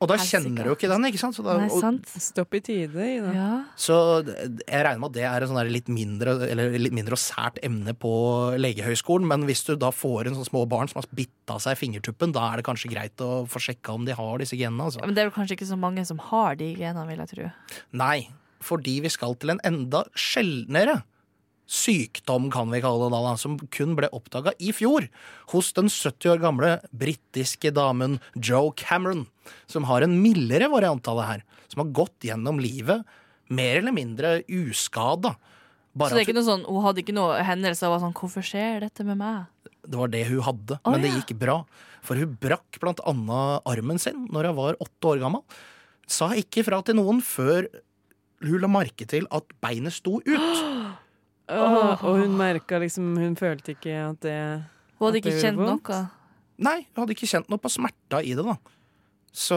Og 0.00 0.08
da 0.08 0.16
kjenner 0.16 0.64
du 0.64 0.70
jo 0.70 0.74
ikke 0.78 0.88
den, 0.88 1.04
ikke 1.10 1.20
sant? 1.20 1.36
Så, 1.36 1.42
da, 1.44 1.58
Nei, 1.60 1.66
og, 1.68 1.82
sant? 1.82 2.08
Stopp 2.24 2.56
i 2.56 2.62
tide, 2.64 2.96
Ida. 2.96 3.32
Ja. 3.36 3.48
så 3.76 3.98
jeg 4.24 4.80
regner 4.86 5.02
med 5.02 5.10
at 5.10 5.16
det 5.18 5.26
er 5.28 5.44
en 5.44 5.50
sånn 5.52 5.72
litt 5.72 5.90
mindre 5.92 6.38
Eller 6.46 6.72
litt 6.80 6.94
mindre 6.96 7.18
og 7.18 7.20
sært 7.20 7.60
emne 7.66 7.92
på 7.92 8.12
legehøyskolen, 8.56 9.28
men 9.28 9.44
hvis 9.50 9.66
du 9.68 9.74
da 9.80 9.92
får 9.92 10.30
en 10.30 10.38
sånn 10.38 10.48
små 10.48 10.64
barn 10.70 10.88
som 10.88 11.02
har 11.02 11.10
bitt 11.16 11.52
av 11.52 11.60
seg 11.60 11.76
fingertuppen, 11.80 12.32
da 12.32 12.46
er 12.48 12.60
det 12.60 12.68
kanskje 12.70 12.92
greit 12.94 13.24
å 13.24 13.44
få 13.50 13.60
sjekka 13.60 13.92
om 13.98 14.08
de 14.08 14.16
har 14.16 14.40
disse 14.40 14.56
genene, 14.56 14.88
altså. 14.88 15.04
Men 15.04 15.16
det 15.16 15.24
er 15.24 15.28
jo 15.28 15.36
kanskje 15.36 15.58
ikke 15.58 15.68
så 15.68 15.80
mange 15.80 16.06
som 16.08 16.22
har 16.30 16.56
de 16.60 16.72
genene, 16.80 17.04
vil 17.10 17.20
jeg 17.20 17.32
tro. 17.34 17.50
Nei, 18.00 18.18
fordi 18.64 18.98
vi 19.04 19.12
skal 19.12 19.36
til 19.40 19.52
en 19.52 19.62
enda 19.68 20.06
sjeldnere 20.16 21.02
sykdom, 21.70 22.48
kan 22.50 22.72
vi 22.72 22.82
kalle 22.82 23.06
det 23.06 23.20
da, 23.22 23.34
som 23.38 23.56
kun 23.70 23.94
ble 23.98 24.10
oppdaga 24.16 24.54
i 24.58 24.72
fjor 24.74 25.06
hos 25.52 25.70
den 25.76 25.90
70 25.92 26.32
år 26.32 26.42
gamle 26.42 26.72
britiske 26.90 27.70
damen 27.76 28.18
Joe 28.34 28.74
Cameron, 28.76 29.28
som 29.70 29.86
har 29.90 30.02
en 30.02 30.18
mildere 30.22 30.70
variant 30.72 31.06
av 31.10 31.20
det 31.20 31.28
her, 31.28 31.46
som 31.70 31.84
har 31.84 31.94
gått 32.02 32.26
gjennom 32.26 32.58
livet 32.62 33.06
mer 33.50 33.78
eller 33.78 33.94
mindre 33.94 34.40
uskada. 34.50 35.36
Så 35.90 36.12
det 36.14 36.20
er 36.20 36.28
ikke 36.28 36.38
noe 36.38 36.46
sånn, 36.46 36.66
hun 36.66 36.84
hadde 36.84 37.02
ikke 37.02 37.14
noe 37.16 37.40
hendelse 37.42 37.86
av 37.86 37.98
sånn 37.98 38.14
'Hvorfor 38.14 38.46
skjer 38.46 38.86
dette 38.86 39.02
med 39.02 39.18
meg?' 39.18 39.46
det 39.86 39.98
var 39.98 40.10
det 40.12 40.24
hun 40.28 40.44
hadde, 40.44 40.78
oh, 40.84 40.92
men 40.92 41.04
det 41.04 41.12
gikk 41.14 41.34
bra. 41.40 41.60
For 42.06 42.18
hun 42.20 42.36
brakk 42.40 42.80
blant 42.82 43.02
annet 43.08 43.68
armen 43.68 44.00
sin 44.00 44.26
når 44.32 44.50
hun 44.50 44.58
var 44.58 44.80
åtte 44.82 45.12
år 45.12 45.22
gammel. 45.22 45.44
Sa 46.10 46.32
ikke 46.38 46.64
fra 46.66 46.80
til 46.84 46.98
noen 46.98 47.20
før 47.24 47.68
hun 48.44 48.60
la 48.62 48.70
merke 48.72 49.06
til 49.08 49.28
at 49.34 49.54
beinet 49.62 49.96
sto 49.96 50.20
ut. 50.24 50.26
Åh, 51.50 52.04
og 52.06 52.20
hun 52.20 52.36
merka 52.38 52.78
liksom 52.78 53.16
Hun 53.18 53.32
følte 53.38 53.74
ikke 53.74 53.94
at 54.04 54.20
det 54.22 54.36
Hun 54.98 55.08
hadde 55.08 55.22
ikke 55.22 55.38
kjent 55.40 55.58
vondt? 55.58 55.88
noe. 55.90 56.02
Nei, 56.60 56.76
hun 56.92 57.02
hadde 57.02 57.16
ikke 57.16 57.30
kjent 57.30 57.48
noe 57.50 57.58
på 57.62 57.72
smerta 57.72 58.20
i 58.22 58.34
det, 58.36 58.44
da. 58.44 58.58
Så 59.30 59.56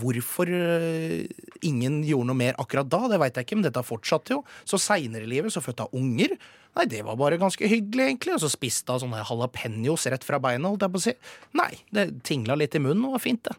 hvorfor 0.00 0.48
eh, 0.48 1.28
ingen 1.68 2.00
gjorde 2.08 2.30
noe 2.30 2.38
mer 2.40 2.56
akkurat 2.58 2.88
da, 2.90 3.02
det 3.12 3.18
veit 3.20 3.36
jeg 3.36 3.46
ikke, 3.46 3.58
men 3.60 3.66
dette 3.66 3.84
fortsatte 3.84 4.32
jo. 4.34 4.40
Så 4.64 4.80
seinere 4.80 5.26
i 5.28 5.30
livet 5.30 5.52
så 5.54 5.62
fødte 5.62 5.86
hun 5.92 6.00
unger. 6.16 6.34
Nei, 6.72 6.86
det 6.88 7.02
var 7.04 7.18
bare 7.20 7.38
ganske 7.40 7.68
hyggelig, 7.68 8.06
egentlig. 8.08 8.34
Og 8.38 8.42
så 8.42 8.50
spiste 8.50 8.96
hun 8.96 9.04
sånne 9.04 9.20
jalapeños 9.28 10.08
rett 10.10 10.24
fra 10.24 10.40
beinet, 10.42 10.64
holdt 10.66 10.86
jeg 10.86 10.94
på 10.94 11.02
å 11.02 11.04
si. 11.04 11.14
Nei, 11.60 11.70
det 11.92 12.06
tingla 12.26 12.56
litt 12.58 12.74
i 12.74 12.82
munnen 12.82 13.04
og 13.10 13.18
var 13.18 13.24
fint, 13.26 13.44
det. 13.46 13.54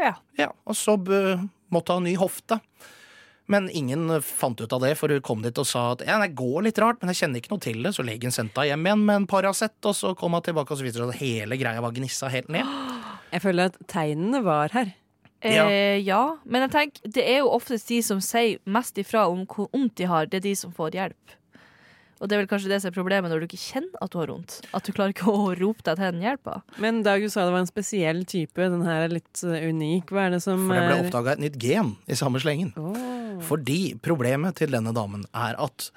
Ja. 0.00 0.14
Ja, 0.40 0.48
og 0.64 0.78
så 0.80 0.96
måtte 0.96 1.94
hun 1.94 2.00
ha 2.00 2.08
ny 2.08 2.16
hofte. 2.18 2.58
Men 3.50 3.66
ingen 3.74 4.06
fant 4.22 4.60
ut 4.60 4.72
av 4.72 4.84
det, 4.84 4.92
for 5.00 5.10
hun 5.10 5.22
kom 5.26 5.42
dit 5.42 5.58
og 5.58 5.66
sa 5.66 5.88
at 5.96 6.04
ja, 6.06 6.20
det 6.22 6.36
går 6.38 6.68
litt 6.68 6.78
rart, 6.78 7.00
men 7.00 7.10
jeg 7.10 7.24
kjenner 7.24 7.42
ikke 7.42 7.52
noe 7.54 7.64
til 7.64 7.80
det. 7.82 7.94
Så 7.96 8.06
legen 8.06 8.34
sendte 8.34 8.62
henne 8.62 8.76
hjem 8.76 8.86
igjen 8.86 9.04
med 9.08 9.22
en 9.22 9.28
Paracet, 9.30 9.74
og 9.90 9.96
så 9.98 10.14
kom 10.18 10.36
hun 10.38 10.44
tilbake, 10.46 10.70
og 10.70 10.78
så 10.78 10.86
viste 10.86 11.02
det 11.02 11.08
seg 11.08 11.16
at 11.16 11.24
hele 11.24 11.58
greia 11.60 11.82
var 11.82 11.94
gnissa 11.96 12.30
helt 12.30 12.50
ned. 12.52 12.78
Jeg 13.34 13.44
føler 13.44 13.70
at 13.70 13.76
tegnene 13.90 14.40
var 14.42 14.72
her. 14.74 14.94
Ja. 15.40 15.64
Eh, 15.70 15.98
ja. 16.04 16.36
Men 16.44 16.66
jeg 16.66 16.72
tenker, 16.74 17.10
det 17.14 17.22
er 17.24 17.38
jo 17.40 17.52
oftest 17.54 17.88
de 17.88 18.00
som 18.04 18.18
sier 18.20 18.58
mest 18.68 18.98
ifra 19.00 19.22
om 19.30 19.46
hvor 19.48 19.70
vondt 19.72 19.94
de 20.00 20.08
har, 20.10 20.26
det 20.26 20.40
er 20.40 20.48
de 20.50 20.56
som 20.58 20.74
får 20.74 20.98
hjelp. 20.98 21.36
Og 22.20 22.28
det 22.28 22.36
er 22.36 22.42
vel 22.42 22.50
kanskje 22.50 22.68
det 22.68 22.82
som 22.82 22.90
er 22.90 22.96
problemet 22.96 23.32
når 23.32 23.40
du 23.40 23.46
ikke 23.48 23.62
kjenner 23.62 24.02
at 24.04 24.12
du 24.12 24.18
har 24.20 24.28
vondt. 24.28 24.58
At 24.76 24.84
du 24.84 24.92
klarer 24.92 25.14
ikke 25.14 25.32
å 25.32 25.54
rope 25.56 25.84
deg 25.86 25.96
til 25.96 26.04
henne 26.04 26.26
hjelpa. 26.26 26.58
Men 26.82 27.00
Dag, 27.06 27.24
du 27.24 27.32
sa 27.32 27.46
det 27.48 27.54
var 27.54 27.64
en 27.64 27.70
spesiell 27.70 28.20
type. 28.28 28.60
Den 28.60 28.84
her 28.84 29.06
er 29.06 29.14
litt 29.14 29.40
eh, 29.46 29.70
unik. 29.72 30.12
Hva 30.12 30.26
er 30.26 30.36
det 30.36 30.42
som 30.44 30.66
For 30.68 30.76
det 30.76 30.84
ble 30.84 30.98
er 30.98 31.08
oppdaga 31.08 31.32
et 31.32 31.42
nytt 31.46 31.58
gen 31.62 31.94
i 32.04 32.18
samme 32.20 32.42
slengen. 32.44 32.74
Oh. 32.76 33.40
Fordi 33.48 33.80
problemet 34.04 34.60
til 34.60 34.76
denne 34.76 34.92
damen 34.96 35.24
er 35.32 35.56
at 35.56 35.88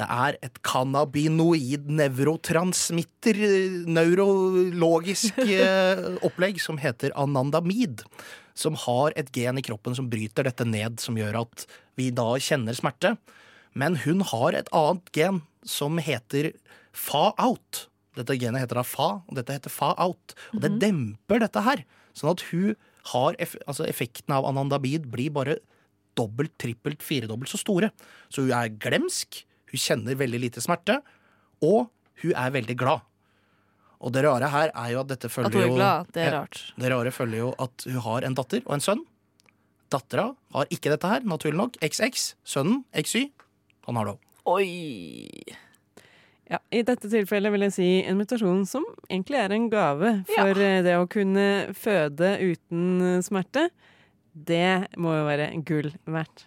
det 0.00 0.06
er 0.08 0.38
et 0.46 0.62
cannabinoid 0.64 1.90
nevrotransmitter, 1.98 3.42
eh, 3.50 3.76
neurologisk 3.90 5.42
eh, 5.50 6.06
opplegg 6.22 6.62
som 6.62 6.78
heter 6.80 7.14
anandamid. 7.18 8.06
Som 8.54 8.78
har 8.86 9.16
et 9.18 9.34
gen 9.34 9.58
i 9.58 9.66
kroppen 9.66 9.98
som 9.98 10.06
bryter 10.12 10.46
dette 10.46 10.64
ned, 10.68 11.02
som 11.02 11.18
gjør 11.18 11.42
at 11.42 11.66
vi 11.98 12.12
da 12.14 12.34
kjenner 12.38 12.76
smerte. 12.76 13.16
Men 13.78 13.96
hun 14.04 14.20
har 14.32 14.56
et 14.58 14.70
annet 14.76 15.12
gen 15.16 15.42
som 15.64 15.98
heter 16.02 16.52
fa-out. 16.92 17.86
Dette 18.18 18.36
genet 18.36 18.64
heter 18.64 18.80
da 18.80 18.84
fa, 18.84 19.10
og 19.24 19.36
dette 19.38 19.54
heter 19.56 19.72
fa-out. 19.72 20.34
Og 20.52 20.64
det 20.64 20.74
demper 20.82 21.40
dette 21.40 21.62
her. 21.64 21.84
Sånn 22.16 22.34
at 22.34 22.44
hun 22.50 22.74
har 23.12 23.38
eff 23.42 23.54
altså 23.66 23.86
effekten 23.88 24.34
av 24.36 24.46
anandabid 24.46 25.08
blir 25.10 25.32
bare 25.34 25.56
dobbelt, 26.18 26.52
trippelt, 26.60 27.00
firedobbelt 27.02 27.50
så 27.50 27.60
store. 27.60 27.88
Så 28.28 28.44
hun 28.44 28.52
er 28.56 28.74
glemsk, 28.82 29.40
hun 29.72 29.80
kjenner 29.80 30.18
veldig 30.20 30.42
lite 30.44 30.62
smerte, 30.62 31.00
og 31.64 31.88
hun 32.22 32.36
er 32.36 32.52
veldig 32.54 32.76
glad. 32.78 33.06
Og 34.02 34.12
det 34.14 34.24
rare 34.26 34.50
her 34.50 34.72
er 34.74 34.92
jo 34.92 35.00
at 35.04 35.10
dette 35.12 35.30
følger 35.30 35.48
At 35.48 35.56
hun 35.56 35.62
er 35.62 35.70
jo 35.70 35.78
glad, 35.78 36.12
det 36.14 36.22
er 36.26 36.34
rart. 36.34 36.60
Det 36.76 36.90
rare 36.90 37.14
følger 37.14 37.38
jo 37.38 37.50
at 37.62 37.86
hun 37.86 38.00
har 38.06 38.26
en 38.26 38.36
datter 38.38 38.64
og 38.66 38.74
en 38.76 38.84
sønn. 38.84 39.04
Dattera 39.92 40.32
har 40.56 40.70
ikke 40.74 40.90
dette 40.90 41.08
her, 41.08 41.24
naturlig 41.28 41.58
nok. 41.60 41.78
XX. 41.84 42.32
Sønnen, 42.48 42.82
XY. 42.98 43.28
Han 43.88 43.98
har 43.98 44.08
det 44.08 44.14
òg. 44.16 44.28
Oi! 44.52 45.58
Ja, 46.52 46.58
I 46.74 46.82
dette 46.84 47.08
tilfellet 47.08 47.54
vil 47.54 47.64
jeg 47.68 47.74
si 47.76 47.88
en 48.04 48.18
mutasjon 48.20 48.64
som 48.68 48.84
egentlig 49.06 49.38
er 49.40 49.54
en 49.54 49.70
gave. 49.72 50.10
For 50.34 50.58
ja. 50.58 50.82
det 50.84 50.98
å 50.98 51.08
kunne 51.10 51.46
føde 51.78 52.34
uten 52.42 52.84
eh, 53.06 53.22
smerte, 53.24 53.70
det 54.32 54.92
må 55.00 55.14
jo 55.16 55.28
være 55.28 55.52
gull 55.68 55.92
verdt. 56.04 56.46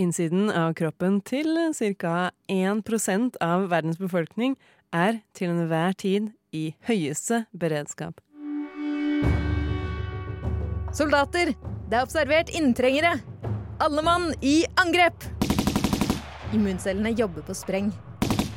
Innsiden 0.00 0.48
av 0.50 0.72
kroppen 0.74 1.20
til 1.22 1.54
ca. 2.00 2.30
1% 2.50 3.36
av 3.44 3.68
verdens 3.70 4.00
befolkning 4.00 4.56
er 4.94 5.20
til 5.38 5.52
enhver 5.52 5.94
tid 5.94 6.32
i 6.54 6.72
høyeste 6.88 7.44
beredskap. 7.54 8.18
Soldater, 10.94 11.52
det 11.90 11.98
er 11.98 12.02
observert 12.02 12.50
inntrengere. 12.54 13.16
Alle 13.82 14.02
mann 14.06 14.32
i 14.42 14.62
angrep! 14.78 15.26
Immuncellene 16.54 17.14
jobber 17.14 17.46
på 17.46 17.54
spreng. 17.58 17.92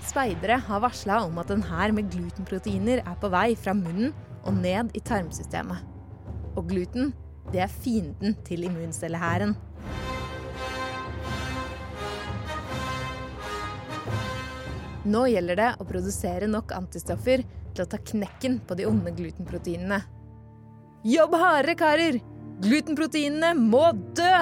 Speidere 0.05 0.57
har 0.65 0.81
varsla 0.81 1.23
om 1.25 1.37
at 1.41 1.53
en 1.53 1.65
hær 1.65 1.93
med 1.93 2.09
glutenproteiner 2.13 3.03
er 3.03 3.21
på 3.21 3.29
vei 3.33 3.51
fra 3.57 3.73
munnen 3.77 4.13
og 4.47 4.57
ned 4.57 4.93
i 4.97 5.01
tarmsystemet. 5.05 5.81
Og 6.57 6.69
gluten, 6.69 7.11
det 7.53 7.61
er 7.65 7.73
fienden 7.83 8.37
til 8.47 8.65
immuncellehæren. 8.69 9.57
Nå 15.07 15.23
gjelder 15.31 15.55
det 15.55 15.69
å 15.79 15.87
produsere 15.87 16.49
nok 16.51 16.73
antistoffer 16.75 17.43
til 17.45 17.83
å 17.83 17.87
ta 17.87 17.99
knekken 18.11 18.59
på 18.67 18.75
de 18.75 18.87
onde 18.89 19.13
glutenproteinene. 19.15 20.01
Jobb 21.07 21.37
hardere, 21.39 21.77
karer! 21.79 22.17
Glutenproteinene 22.63 23.53
må 23.55 23.85
dø! 24.17 24.33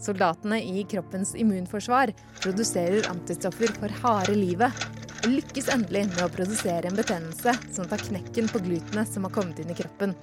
Soldatene 0.00 0.58
i 0.64 0.82
kroppens 0.88 1.34
immunforsvar 1.38 2.10
produserer 2.40 3.06
antistoffer 3.10 3.74
for 3.76 3.92
harde 4.02 4.34
livet 4.38 4.74
og 5.20 5.28
lykkes 5.28 5.68
endelig 5.70 6.06
med 6.14 6.24
å 6.24 6.32
produsere 6.32 6.88
en 6.88 6.96
betennelse 6.96 7.58
som 7.70 7.86
tar 7.86 8.00
knekken 8.08 8.48
på 8.50 8.62
glutenet 8.64 9.12
som 9.12 9.28
har 9.28 9.34
kommet 9.36 9.60
inn 9.60 9.70
i 9.70 9.76
kroppen. 9.76 10.16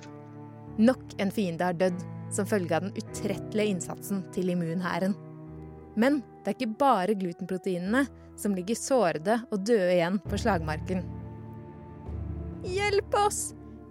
Nok 0.82 1.16
en 1.22 1.32
fiende 1.32 1.70
har 1.70 1.78
dødd 1.78 2.02
som 2.34 2.50
følge 2.50 2.76
av 2.76 2.88
den 2.88 2.98
utrettelige 2.98 3.78
innsatsen 3.78 4.26
til 4.36 4.52
immunhæren. 4.52 5.14
Men 5.98 6.20
det 6.42 6.52
er 6.52 6.58
ikke 6.58 6.80
bare 6.82 7.16
glutenproteinene 7.18 8.08
som 8.38 8.56
ligger 8.56 8.78
sårede 8.78 9.40
og 9.52 9.64
døde 9.66 9.94
igjen 9.96 10.20
på 10.24 10.40
slagmarken. 10.40 11.04
Hjelp 12.68 13.18
oss! 13.26 13.42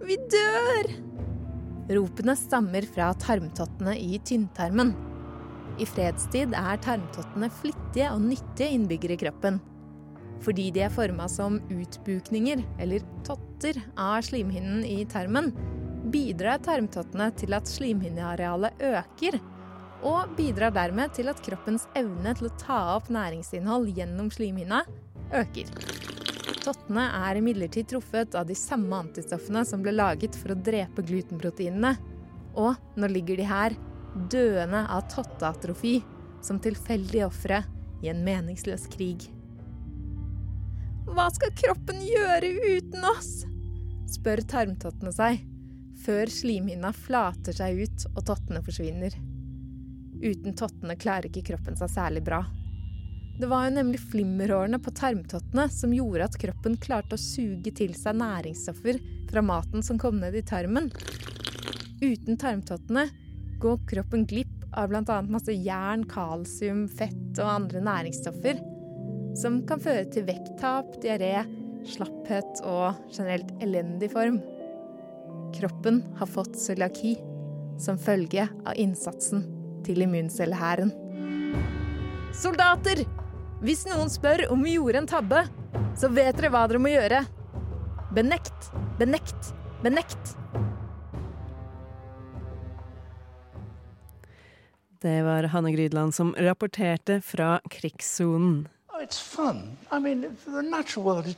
Vi 0.03 0.17
dør! 0.31 0.91
Ropene 1.87 2.35
stammer 2.37 2.85
fra 2.91 3.13
tarmtottene 3.17 3.95
i 3.97 4.19
tynntarmen. 4.27 4.91
I 5.79 5.85
fredstid 5.87 6.55
er 6.57 6.79
tarmtottene 6.83 7.49
flittige 7.61 8.11
og 8.11 8.23
nyttige 8.25 8.73
innbyggere 8.75 9.15
i 9.15 9.21
kroppen. 9.21 9.59
Fordi 10.43 10.67
de 10.73 10.83
er 10.85 10.93
forma 10.93 11.25
som 11.31 11.57
utbukninger, 11.73 12.61
eller 12.81 13.05
totter, 13.25 13.79
av 13.97 14.21
slimhinnen 14.27 14.83
i 14.85 15.01
tarmen, 15.09 15.49
bidrar 16.13 16.61
tarmtottene 16.65 17.31
til 17.39 17.55
at 17.57 17.69
slimhinnearealet 17.69 18.83
øker, 18.91 19.39
og 20.05 20.33
bidrar 20.37 20.73
dermed 20.75 21.13
til 21.17 21.29
at 21.31 21.41
kroppens 21.43 21.87
evne 21.97 22.33
til 22.37 22.49
å 22.49 22.55
ta 22.61 22.79
opp 22.95 23.09
næringsinnhold 23.13 23.89
gjennom 23.97 24.29
slimhinna 24.33 24.83
øker. 25.33 25.71
Tottene 26.61 27.05
er 27.15 27.39
imidlertid 27.39 27.87
truffet 27.93 28.35
av 28.35 28.47
de 28.49 28.55
samme 28.57 28.99
antistoffene 29.05 29.63
som 29.65 29.83
ble 29.83 29.93
laget 29.95 30.35
for 30.35 30.51
å 30.51 30.59
drepe 30.59 31.05
glutenproteinene, 31.05 31.93
og 32.57 32.75
nå 32.99 33.09
ligger 33.11 33.39
de 33.39 33.47
her, 33.47 33.75
døende 34.31 34.83
av 34.91 35.05
totteatrofi, 35.13 36.01
som 36.43 36.59
tilfeldige 36.61 37.27
ofre 37.27 37.61
i 38.03 38.11
en 38.11 38.23
meningsløs 38.25 38.87
krig. 38.93 39.29
Hva 41.07 41.29
skal 41.33 41.53
kroppen 41.55 42.01
gjøre 42.03 42.51
uten 42.77 43.05
oss? 43.13 43.31
spør 44.07 44.43
tarmtottene 44.47 45.11
seg, 45.15 45.41
før 46.03 46.31
slimhinna 46.31 46.93
flater 46.95 47.55
seg 47.55 47.81
ut 47.83 48.05
og 48.13 48.21
tottene 48.27 48.61
forsvinner. 48.63 49.15
Uten 50.21 50.55
tottene 50.57 50.95
klarer 50.97 51.29
ikke 51.29 51.45
kroppen 51.51 51.77
seg 51.77 51.91
særlig 51.93 52.23
bra. 52.25 52.41
Det 53.37 53.45
var 53.45 53.67
jo 53.67 53.75
nemlig 53.75 53.99
flimmerårene 54.01 54.79
på 54.81 54.91
tarmtottene 54.97 55.67
som 55.69 55.93
gjorde 55.93 56.25
at 56.25 56.37
kroppen 56.41 56.77
klarte 56.81 57.17
å 57.17 57.21
suge 57.21 57.69
til 57.77 57.93
seg 57.93 58.17
næringsstoffer 58.17 58.97
fra 59.29 59.43
maten 59.45 59.85
som 59.85 59.99
kom 60.01 60.17
ned 60.23 60.33
i 60.39 60.41
tarmen. 60.41 60.89
Uten 62.01 62.37
tarmtottene 62.41 63.05
går 63.61 63.83
kroppen 63.91 64.25
glipp 64.29 64.55
av 64.77 64.89
bl.a. 64.89 65.19
masse 65.29 65.53
jern, 65.53 66.05
kalsium, 66.09 66.87
fett 66.89 67.37
og 67.37 67.49
andre 67.49 67.81
næringsstoffer, 67.85 68.61
som 69.37 69.61
kan 69.69 69.81
føre 69.81 70.05
til 70.13 70.25
vekttap, 70.27 70.97
diaré, 71.03 71.43
slapphet 71.87 72.63
og 72.65 72.97
generelt 73.13 73.53
elendig 73.61 74.09
form. 74.13 74.41
Kroppen 75.57 76.01
har 76.17 76.29
fått 76.29 76.57
cøliaki 76.57 77.15
som 77.81 78.01
følge 78.01 78.49
av 78.65 78.73
innsatsen 78.81 79.45
til 79.87 80.03
immuncellehæren. 80.05 80.91
Soldater! 82.35 83.05
Hvis 83.63 83.87
noen 83.89 84.11
spør 84.13 84.45
om 84.53 84.61
vi 84.61 84.75
gjorde 84.75 85.01
en 85.01 85.09
tabbe, 85.09 85.45
så 85.97 86.11
vet 86.13 86.37
dere 86.37 86.51
hva 86.53 86.67
dere 86.69 86.81
må 86.81 86.91
gjøre. 86.91 87.23
Benekt, 88.13 88.69
benekt, 88.99 89.53
benekt. 89.81 90.35
Det 95.01 95.21
var 95.25 95.49
Hanne 95.53 95.71
Grydland 95.73 96.13
som 96.13 96.35
rapporterte 96.37 97.19
fra 97.21 97.57
krigssonen. 97.69 98.67
Oh, 98.93 99.01
it's 99.01 99.19
fun. 99.21 99.77
I 99.91 99.99
mean, 99.99 100.21
the 100.45 100.61
natural 100.61 101.05
world 101.05 101.27
is. 101.27 101.35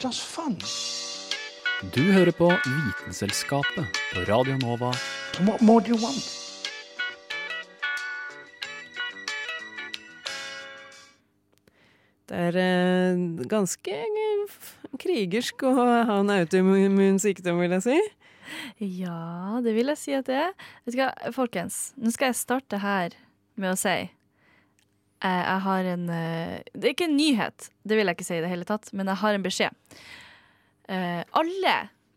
Du 1.95 2.01
hører 2.11 2.31
på 2.31 2.51
Vitenselskapet 2.65 3.85
på 4.13 4.19
Radio 4.31 4.57
Nova. 4.57 4.93
What 5.39 5.61
more 5.61 5.81
do 5.81 5.95
you 5.95 6.03
want? 6.03 6.38
Det 12.29 12.37
er 12.37 12.57
eh, 12.61 13.21
ganske 13.49 13.95
krigersk 15.01 15.63
å 15.65 15.73
ha 15.79 15.87
en 16.19 16.29
autoimmun 16.33 17.17
sykdom, 17.21 17.61
vil 17.63 17.73
jeg 17.79 17.85
si. 17.87 17.97
Ja, 19.01 19.57
det 19.65 19.73
vil 19.75 19.89
jeg 19.89 20.01
si 20.01 20.13
at 20.17 20.29
det 20.29 20.37
er. 20.43 20.53
Vet 20.85 20.95
du 20.95 21.01
hva, 21.01 21.09
folkens, 21.33 21.91
nå 21.97 22.13
skal 22.13 22.31
jeg 22.31 22.39
starte 22.41 22.81
her 22.83 23.17
med 23.59 23.73
å 23.73 23.77
si 23.77 23.95
eh, 23.97 24.09
Jeg 25.25 25.59
har 25.65 25.89
en 25.91 26.05
eh, 26.13 26.55
Det 26.73 26.91
er 26.91 26.95
ikke 26.95 27.09
en 27.09 27.17
nyhet, 27.17 27.69
det 27.85 27.97
vil 27.97 28.09
jeg 28.09 28.19
ikke 28.19 28.29
si 28.29 28.37
i 28.37 28.43
det 28.45 28.51
hele 28.53 28.67
tatt, 28.69 28.91
men 28.93 29.09
jeg 29.09 29.21
har 29.23 29.37
en 29.37 29.45
beskjed. 29.45 30.01
Alle 30.89 31.73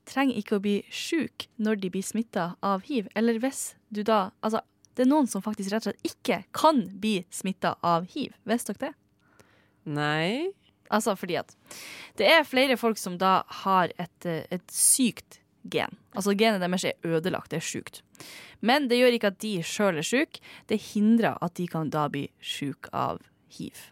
trenger 0.08 0.38
ikke 0.40 0.56
å 0.56 0.62
bli 0.64 0.78
syk 0.88 1.46
når 1.60 1.82
de 1.82 1.90
blir 1.92 2.04
smitta 2.04 2.54
av 2.64 2.86
hiv, 2.88 3.10
eller 3.16 3.36
hvis 3.42 3.74
du 3.92 4.00
da 4.00 4.30
Altså, 4.40 4.62
det 4.96 5.04
er 5.04 5.10
noen 5.12 5.28
som 5.28 5.44
faktisk 5.44 5.72
rett 5.72 5.84
og 5.84 5.92
slett 5.92 6.08
ikke 6.08 6.38
kan 6.56 6.86
bli 7.00 7.18
smitta 7.32 7.76
av 7.84 8.08
hiv. 8.12 8.32
Visste 8.48 8.72
dere 8.72 8.92
det? 8.92 9.01
Nei. 9.84 10.52
Altså 10.92 11.14
fordi 11.16 11.38
at 11.40 11.54
det 12.20 12.28
er 12.28 12.44
flere 12.44 12.76
folk 12.76 13.00
som 13.00 13.16
da 13.20 13.40
har 13.64 13.92
et, 13.96 14.26
eh, 14.28 14.44
et 14.52 14.66
sykt 14.72 15.40
gen. 15.62 15.96
Altså 16.16 16.34
genet 16.36 16.60
deres 16.60 16.84
er 16.84 17.06
ødelagt, 17.06 17.50
det 17.50 17.62
er 17.62 17.66
sjukt. 17.66 18.02
Men 18.60 18.88
det 18.90 18.98
gjør 19.00 19.16
ikke 19.16 19.32
at 19.32 19.40
de 19.42 19.54
sjøl 19.66 19.98
er 19.98 20.06
sjuke. 20.06 20.42
Det 20.68 20.78
hindrer 20.92 21.38
at 21.42 21.56
de 21.58 21.66
kan 21.70 21.90
da 21.90 22.08
bli 22.12 22.28
sjuke 22.38 22.92
av 22.92 23.22
hiv. 23.56 23.88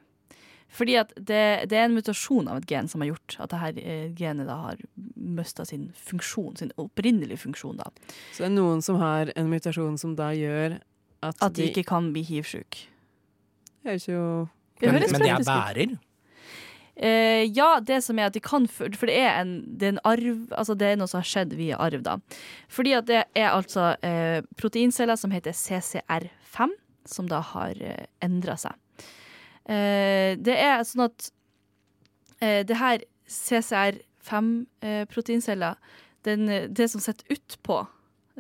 Fordi 0.70 0.94
at 1.00 1.10
det, 1.16 1.66
det, 1.70 1.74
er 1.74 1.88
en 1.88 1.96
mutasjon 1.96 2.46
av 2.50 2.60
et 2.60 2.68
gen 2.70 2.86
som 2.90 3.02
har 3.02 3.10
gjort 3.10 3.34
at 3.40 3.50
dette 3.50 3.58
her 3.58 4.12
genet 4.18 4.46
da 4.46 4.58
har 4.68 4.84
mista 5.16 5.64
sin 5.66 5.88
funksjon, 5.98 6.54
sin 6.60 6.70
opprinnelige 6.78 7.42
funksjon. 7.42 7.80
da. 7.80 7.90
Så 8.30 8.44
det 8.44 8.52
er 8.52 8.54
noen 8.54 8.84
som 8.86 9.00
har 9.02 9.32
en 9.34 9.50
mutasjon 9.50 9.98
som 9.98 10.14
da 10.18 10.30
gjør 10.36 10.78
at, 11.26 11.34
At 11.42 11.58
de 11.58 11.66
ikke 11.68 11.88
kan 11.90 12.12
bli 12.14 12.22
hiv-sjuke. 12.24 12.86
Høres 13.84 14.06
jo 14.06 14.22
Det 14.80 14.92
Men, 14.92 15.02
men 15.12 15.20
de 15.20 15.28
er 15.28 15.44
bærer. 15.44 15.98
Uh, 17.00 17.56
ja, 17.56 17.80
det 17.80 18.04
som 18.04 18.18
er 18.18 18.26
at 18.28 18.34
de 18.36 18.40
kan 18.44 18.68
For 18.68 19.06
det 19.08 19.16
er 19.16 19.40
en, 19.40 19.64
det 19.80 19.86
er 19.86 19.92
en 19.94 20.04
arv 20.04 20.52
Altså 20.52 20.74
det 20.76 20.84
er 20.84 20.96
noe 21.00 21.08
som 21.08 21.22
har 21.22 21.30
skjedd 21.30 21.56
via 21.56 21.76
arv, 21.80 22.04
da. 22.04 22.20
Fordi 22.68 22.92
at 22.98 23.06
det 23.08 23.24
er 23.24 23.48
altså 23.48 23.96
uh, 24.04 24.40
proteinceller 24.60 25.16
som 25.16 25.30
heter 25.32 25.56
CCR5, 25.56 26.68
som 27.08 27.24
da 27.30 27.40
har 27.54 27.72
uh, 27.80 28.04
endra 28.24 28.56
seg. 28.60 28.72
Uh, 29.64 30.36
det 30.40 30.56
er 30.56 30.84
sånn 30.88 31.04
at 31.06 31.30
uh, 32.42 32.62
det 32.68 32.76
her 32.76 32.98
CCR5-proteinceller, 33.30 35.74
det 36.24 36.90
som 36.90 37.00
sitter 37.00 37.24
utpå 37.32 37.86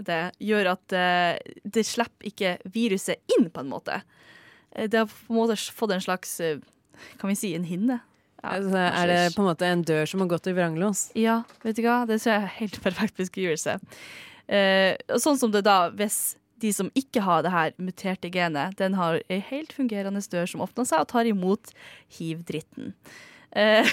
det, 0.06 0.20
gjør 0.40 0.72
at 0.74 0.96
eh, 0.96 1.36
det 1.64 1.84
slipper 1.86 2.30
ikke 2.30 2.56
viruset 2.72 3.20
inn, 3.36 3.48
på 3.52 3.62
en 3.62 3.72
måte. 3.72 4.00
Eh, 4.76 4.88
Det 4.88 4.98
har 5.02 5.06
på 5.10 5.32
en 5.34 5.40
måte 5.40 5.56
fått 5.74 5.92
en 5.96 6.00
slags 6.04 6.40
eh, 6.40 6.58
Kan 7.18 7.28
vi 7.32 7.36
si 7.38 7.54
en 7.54 7.64
hinne? 7.64 8.00
Ja, 8.42 8.56
altså, 8.56 8.76
Er 8.76 9.06
det 9.06 9.34
på 9.36 9.42
en 9.42 9.50
måte 9.50 9.66
en 9.68 9.84
dør 9.84 10.06
som 10.08 10.20
har 10.20 10.28
gått 10.28 10.46
i 10.48 10.52
vranglås? 10.56 11.10
Ja, 11.14 11.42
vet 11.62 11.76
du 11.76 11.82
hva? 11.84 12.06
Det 12.08 12.20
tror 12.22 12.32
jeg 12.32 12.42
er 12.42 12.54
helt 12.60 12.78
perfekt 12.86 13.16
beskrivelse. 13.20 13.78
Eh, 14.48 14.96
sånn 15.20 15.38
som 15.38 15.52
det 15.52 15.62
da, 15.66 15.90
hvis 15.92 16.36
de 16.60 16.72
som 16.76 16.90
ikke 16.96 17.22
har 17.24 17.42
det 17.44 17.52
her 17.52 17.72
muterte 17.80 18.30
genet, 18.32 18.76
den 18.80 18.96
har 18.98 19.20
ei 19.32 19.38
helt 19.50 19.72
fungerende 19.72 20.20
dør 20.32 20.48
som 20.48 20.60
åpner 20.64 20.88
seg 20.88 21.04
og 21.04 21.08
tar 21.12 21.28
imot 21.28 21.72
hiv-dritten. 22.18 22.94
Eh, 23.52 23.86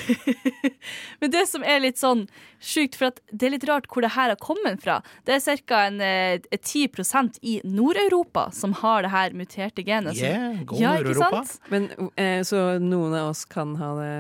Men 1.20 1.32
det 1.34 1.46
som 1.50 1.64
er 1.66 1.82
litt 1.82 1.98
sånn 1.98 2.26
sjukt, 2.62 2.98
for 2.98 3.10
at 3.10 3.22
det 3.32 3.48
er 3.48 3.56
litt 3.56 3.68
rart 3.70 3.88
hvor 3.92 4.06
det 4.06 4.14
her 4.16 4.34
har 4.34 4.40
kommet 4.42 4.84
fra. 4.84 5.00
Det 5.26 5.38
er 5.38 5.62
ca. 5.70 5.84
eh, 5.90 6.40
10% 6.54 7.40
i 7.42 7.60
Nord-Europa 7.66 8.48
som 8.54 8.76
har 8.82 9.06
det 9.06 9.14
her 9.14 9.38
muterte 9.38 9.86
genet. 9.86 10.18
Yeah, 10.20 10.62
go 10.66 10.80
ja, 10.82 10.96
ikke 10.98 11.14
Nord-Europa. 11.14 11.44
sant? 11.46 11.72
Men, 11.74 12.12
eh, 12.18 12.42
så 12.48 12.66
noen 12.82 13.16
av 13.18 13.32
oss 13.34 13.46
kan 13.46 13.76
ha 13.82 13.94
det 14.02 14.12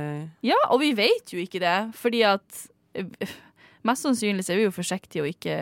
Ja, 0.45 0.59
og 0.71 0.81
vi 0.81 0.93
vet 0.97 1.33
jo 1.33 1.41
ikke 1.41 1.61
det, 1.63 1.77
fordi 1.97 2.23
at 2.27 2.65
eh, 2.97 3.35
Mest 3.87 4.05
sannsynlig 4.05 4.45
så 4.45 4.53
er 4.53 4.61
vi 4.61 4.67
jo 4.67 4.75
forsiktige 4.75 5.23
og 5.23 5.31
ikke 5.31 5.57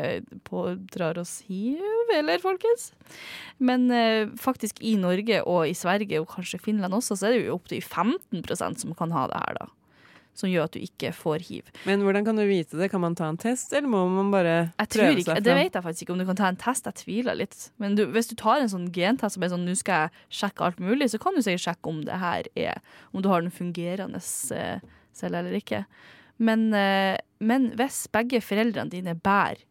pådrar 0.47 1.19
oss 1.21 1.37
hiv, 1.47 2.11
eller 2.15 2.41
folkens? 2.43 2.89
Men 3.61 3.87
eh, 3.93 4.27
faktisk 4.41 4.81
i 4.81 4.95
Norge 4.99 5.41
og 5.45 5.65
i 5.69 5.75
Sverige 5.77 6.21
og 6.23 6.29
kanskje 6.33 6.61
Finland 6.63 6.95
også, 6.97 7.17
så 7.19 7.29
er 7.29 7.37
det 7.37 7.47
jo 7.47 7.57
opptil 7.59 7.83
15% 7.83 8.81
som 8.83 8.95
kan 8.97 9.13
ha 9.15 9.27
det 9.31 9.41
her, 9.41 9.59
da. 9.61 9.71
Som 10.35 10.49
gjør 10.51 10.65
at 10.67 10.73
du 10.75 10.81
ikke 10.83 11.13
får 11.15 11.45
hiv. 11.47 11.69
Men 11.87 12.01
hvordan 12.03 12.25
kan 12.27 12.35
du 12.35 12.43
vite 12.43 12.75
det? 12.75 12.89
Kan 12.91 12.99
man 13.05 13.13
ta 13.15 13.29
en 13.31 13.39
test, 13.39 13.71
eller 13.71 13.87
må 13.87 14.01
man 14.11 14.33
bare 14.33 14.55
Jeg 14.73 14.89
tror 14.91 15.05
prøve 15.05 15.21
ikke, 15.21 15.29
seg 15.29 15.45
det 15.45 15.55
vet 15.55 15.77
jeg 15.77 15.85
faktisk 15.85 16.03
ikke 16.03 16.15
om 16.17 16.19
du 16.19 16.25
kan 16.27 16.41
ta 16.41 16.49
en 16.51 16.59
test. 16.59 16.89
Jeg 16.89 16.99
tviler 17.05 17.39
litt. 17.39 17.69
Men 17.79 17.95
du, 17.95 18.03
hvis 18.11 18.27
du 18.27 18.35
tar 18.41 18.59
en 18.59 18.73
sånn 18.73 18.89
gentest 18.95 19.37
som 19.37 19.45
er 19.47 19.53
sånn 19.53 19.63
nå 19.63 19.77
skal 19.79 20.09
jeg 20.09 20.25
sjekke 20.41 20.67
alt 20.67 20.83
mulig, 20.83 21.07
så 21.13 21.21
kan 21.23 21.37
du 21.37 21.45
sikkert 21.45 21.69
sjekke 21.69 21.93
om 21.93 22.03
det 22.09 22.19
her 22.19 22.51
er 22.59 22.83
Om 23.13 23.23
du 23.23 23.31
har 23.31 23.45
den 23.45 23.55
fungerende 23.55 24.19
eh, 24.57 24.83
selv 25.15 25.39
eller 25.39 25.55
ikke. 25.55 25.85
Men, 26.37 26.73
eh, 26.73 27.17
men 27.39 27.71
hvis 27.79 28.05
begge 28.11 28.41
foreldrene 28.43 28.91
dine 28.91 29.15
bærer 29.15 29.63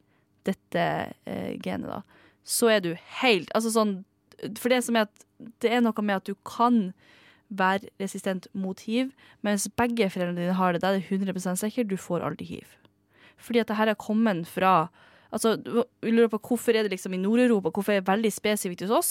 dette 0.49 0.85
eh, 1.29 1.57
genet, 1.65 1.89
da, 1.91 2.01
så 2.45 2.69
er 2.75 2.83
du 2.85 2.91
helt 3.23 3.49
Altså 3.57 3.71
sånn 3.73 3.95
For 4.61 4.69
det 4.69 4.83
som 4.85 4.99
er 4.99 5.07
at 5.07 5.23
det 5.65 5.71
er 5.73 5.81
noe 5.81 6.05
med 6.05 6.21
at 6.21 6.29
du 6.29 6.35
kan 6.47 6.93
være 7.55 7.89
resistent 8.01 8.47
mot 8.57 8.79
hiv, 8.85 9.11
mens 9.45 9.67
begge 9.77 10.09
foreldrene 10.13 10.41
dine 10.41 10.57
har 10.59 10.75
det, 10.75 10.81
da 10.83 10.93
er 10.93 11.01
det 11.01 11.09
100% 11.13 11.61
sikkert 11.61 11.91
du 11.91 11.97
får 12.01 12.25
aldri 12.25 12.47
hiv. 12.49 12.71
Fordi 13.41 13.61
at 13.61 13.71
det 13.71 13.79
her 13.79 13.93
er 13.93 14.01
kommet 14.01 14.49
fra 14.49 14.89
Altså, 15.35 15.57
vi 15.99 16.13
lurer 16.13 16.29
på 16.31 16.39
hvorfor 16.47 16.71
er 16.71 16.87
det 16.87 16.93
liksom 16.93 17.15
i 17.17 17.19
Nord-Europa, 17.19 17.73
hvorfor 17.75 17.91
er 17.91 17.99
det 17.99 18.07
veldig 18.07 18.31
spesifikt 18.31 18.85
hos 18.85 18.93
oss? 18.95 19.09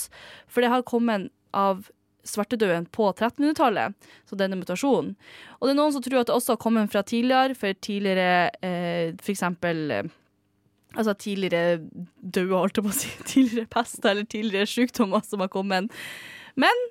For 0.48 0.64
det 0.64 0.70
har 0.72 0.80
kommet 0.88 1.28
av 1.52 1.90
svartedauden 2.24 2.86
på 2.92 3.10
1300-tallet, 3.12 3.94
så 4.28 4.38
denne 4.38 4.58
mutasjonen. 4.58 5.14
Og 5.58 5.66
det 5.66 5.74
er 5.74 5.78
noen 5.78 5.94
som 5.94 6.04
tror 6.04 6.22
at 6.22 6.30
det 6.30 6.36
også 6.36 6.56
har 6.56 6.62
kommet 6.62 6.92
fra 6.92 7.04
tidligere, 7.06 7.56
for 7.58 7.80
tidligere 7.84 8.50
eh, 8.64 9.14
eksempel 9.34 9.90
eh, 9.90 10.12
Altså 10.94 11.10
tidligere 11.18 11.80
døde, 12.22 12.54
holdt 12.54 12.76
jeg 12.78 12.84
på 12.86 12.90
å 12.92 12.94
si. 12.94 13.08
Tidligere 13.32 13.66
pest 13.66 14.04
eller 14.06 14.28
tidligere 14.30 14.68
sykdommer 14.70 15.24
som 15.26 15.42
har 15.42 15.48
kommet. 15.50 15.90
Men 16.54 16.84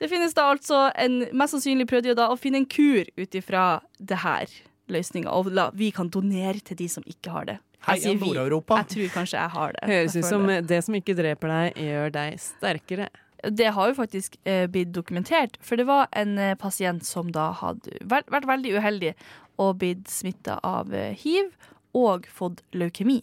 det 0.00 0.08
finnes 0.08 0.32
da 0.32 0.46
altså 0.54 0.86
en 0.96 1.26
Mest 1.36 1.52
sannsynlig 1.52 1.84
prøvde 1.90 2.08
de 2.08 2.16
da 2.16 2.30
å 2.32 2.38
finne 2.40 2.62
en 2.62 2.64
kur 2.64 3.04
ut 3.20 3.36
ifra 3.36 3.82
det 4.00 4.22
her 4.22 4.54
løsninga, 4.90 5.28
og 5.30 5.52
la, 5.54 5.68
vi 5.76 5.90
kan 5.94 6.08
donere 6.10 6.58
til 6.64 6.78
de 6.80 6.88
som 6.90 7.04
ikke 7.06 7.34
har 7.34 7.50
det. 7.50 7.58
Jeg 7.86 8.02
sier 8.02 8.16
vi. 8.18 8.32
Nord-Europa. 8.32 8.80
Jeg 8.82 8.92
tror 8.94 9.12
kanskje 9.14 9.38
jeg 9.38 9.52
har 9.54 9.76
det. 9.76 9.84
Høres 9.88 10.16
ut 10.16 10.26
som 10.28 10.46
det. 10.48 10.58
det 10.68 10.80
som 10.84 10.96
ikke 10.98 11.16
dreper 11.16 11.52
deg, 11.52 11.82
gjør 11.86 12.14
deg 12.16 12.40
sterkere. 12.42 13.06
Det 13.44 13.72
har 13.76 13.90
jo 13.90 13.98
faktisk 13.98 14.36
eh, 14.44 14.66
blitt 14.70 14.92
dokumentert, 14.92 15.56
for 15.64 15.80
det 15.80 15.88
var 15.88 16.10
en 16.12 16.36
eh, 16.38 16.56
pasient 16.58 17.06
som 17.06 17.32
da 17.32 17.50
hadde 17.56 18.02
vært, 18.04 18.28
vært 18.32 18.48
veldig 18.50 18.76
uheldig 18.76 19.14
og 19.60 19.78
blitt 19.80 20.10
smitta 20.12 20.58
av 20.66 20.92
eh, 20.94 21.16
hiv 21.16 21.52
og 21.96 22.28
fått 22.30 22.60
leukemi. 22.76 23.22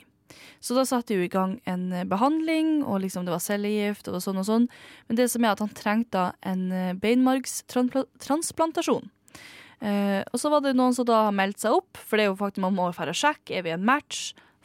Så 0.60 0.75
da 0.75 0.84
satte 0.88 1.13
jo 1.15 1.21
i 1.23 1.30
gang 1.32 1.62
en 1.69 1.93
eh, 1.93 2.08
behandling, 2.08 2.84
og 2.84 3.01
liksom 3.03 3.25
det 3.27 3.34
var 3.34 3.43
cellegift 3.43 4.08
og 4.12 4.21
sånn 4.23 4.39
og 4.41 4.45
sånn. 4.47 4.65
Men 5.08 5.15
det 5.19 5.27
som 5.34 5.43
er 5.43 5.51
at 5.53 5.63
han 5.63 5.77
trengte 5.77 6.17
da 6.17 6.25
en 6.45 6.63
eh, 6.71 6.97
beinmargstransplantasjon. 6.97 9.06
Eh, 9.77 10.21
og 10.25 10.38
så 10.41 10.47
var 10.51 10.60
det 10.65 10.77
noen 10.77 10.95
som 10.97 11.06
da 11.08 11.19
meldte 11.36 11.62
seg 11.67 11.73
opp, 11.77 11.93
for 12.01 12.13
det 12.17 12.23
er 12.25 12.32
jo 12.32 12.41
faktisk 12.41 12.65
man 12.65 12.77
må 12.77 12.86
dra 12.91 13.03
og 13.13 13.21
sjekke, 13.21 13.51
er 13.53 13.62
vi 13.67 13.75
en 13.75 13.88
match? 13.88 14.17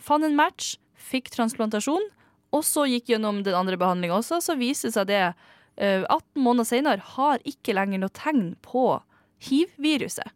Fant 0.02 0.24
en 0.26 0.38
match, 0.38 0.64
fikk 0.98 1.26
transplantasjon, 1.34 2.04
og 2.52 2.64
så 2.66 2.86
gikk 2.90 3.12
gjennom 3.12 3.42
den 3.46 3.56
andre 3.56 3.78
behandlinga 3.80 4.18
også, 4.18 4.40
så 4.44 4.56
viste 4.60 4.90
det 4.90 4.96
seg 4.96 5.08
det 5.10 5.22
eh, 5.24 6.04
18 6.04 6.42
måneder 6.44 6.68
senere 6.68 7.12
har 7.16 7.42
ikke 7.48 7.76
lenger 7.76 8.02
noe 8.02 8.14
tegn 8.16 8.54
på 8.64 8.86
hiv-viruset. 9.48 10.32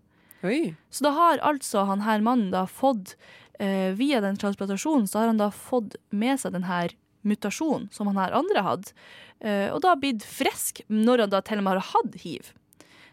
Så 0.91 1.07
da 1.07 1.13
har 1.17 1.43
altså 1.45 1.87
han 1.89 2.05
her 2.07 2.23
mannen 2.25 2.53
da 2.55 2.67
fått, 2.71 3.17
eh, 3.59 3.93
via 3.99 4.21
den 4.21 4.39
transplantasjonen, 4.41 5.09
så 5.09 5.21
har 5.21 5.33
han 5.33 5.41
da 5.41 5.51
fått 5.51 5.97
med 6.11 6.41
seg 6.41 6.57
den 6.57 6.69
her 6.69 6.95
mutasjonen 7.27 7.89
som 7.93 8.07
han 8.11 8.21
her 8.21 8.37
andre 8.37 8.63
hadde, 8.63 8.95
eh, 9.41 9.69
og 9.75 9.83
da 9.85 9.97
blitt 9.99 10.25
frisk 10.25 10.83
når 10.89 11.25
han 11.25 11.35
da 11.35 11.43
til 11.45 11.61
og 11.61 11.67
med 11.67 11.81
har 11.81 11.93
hatt 11.93 12.21
hiv. 12.23 12.53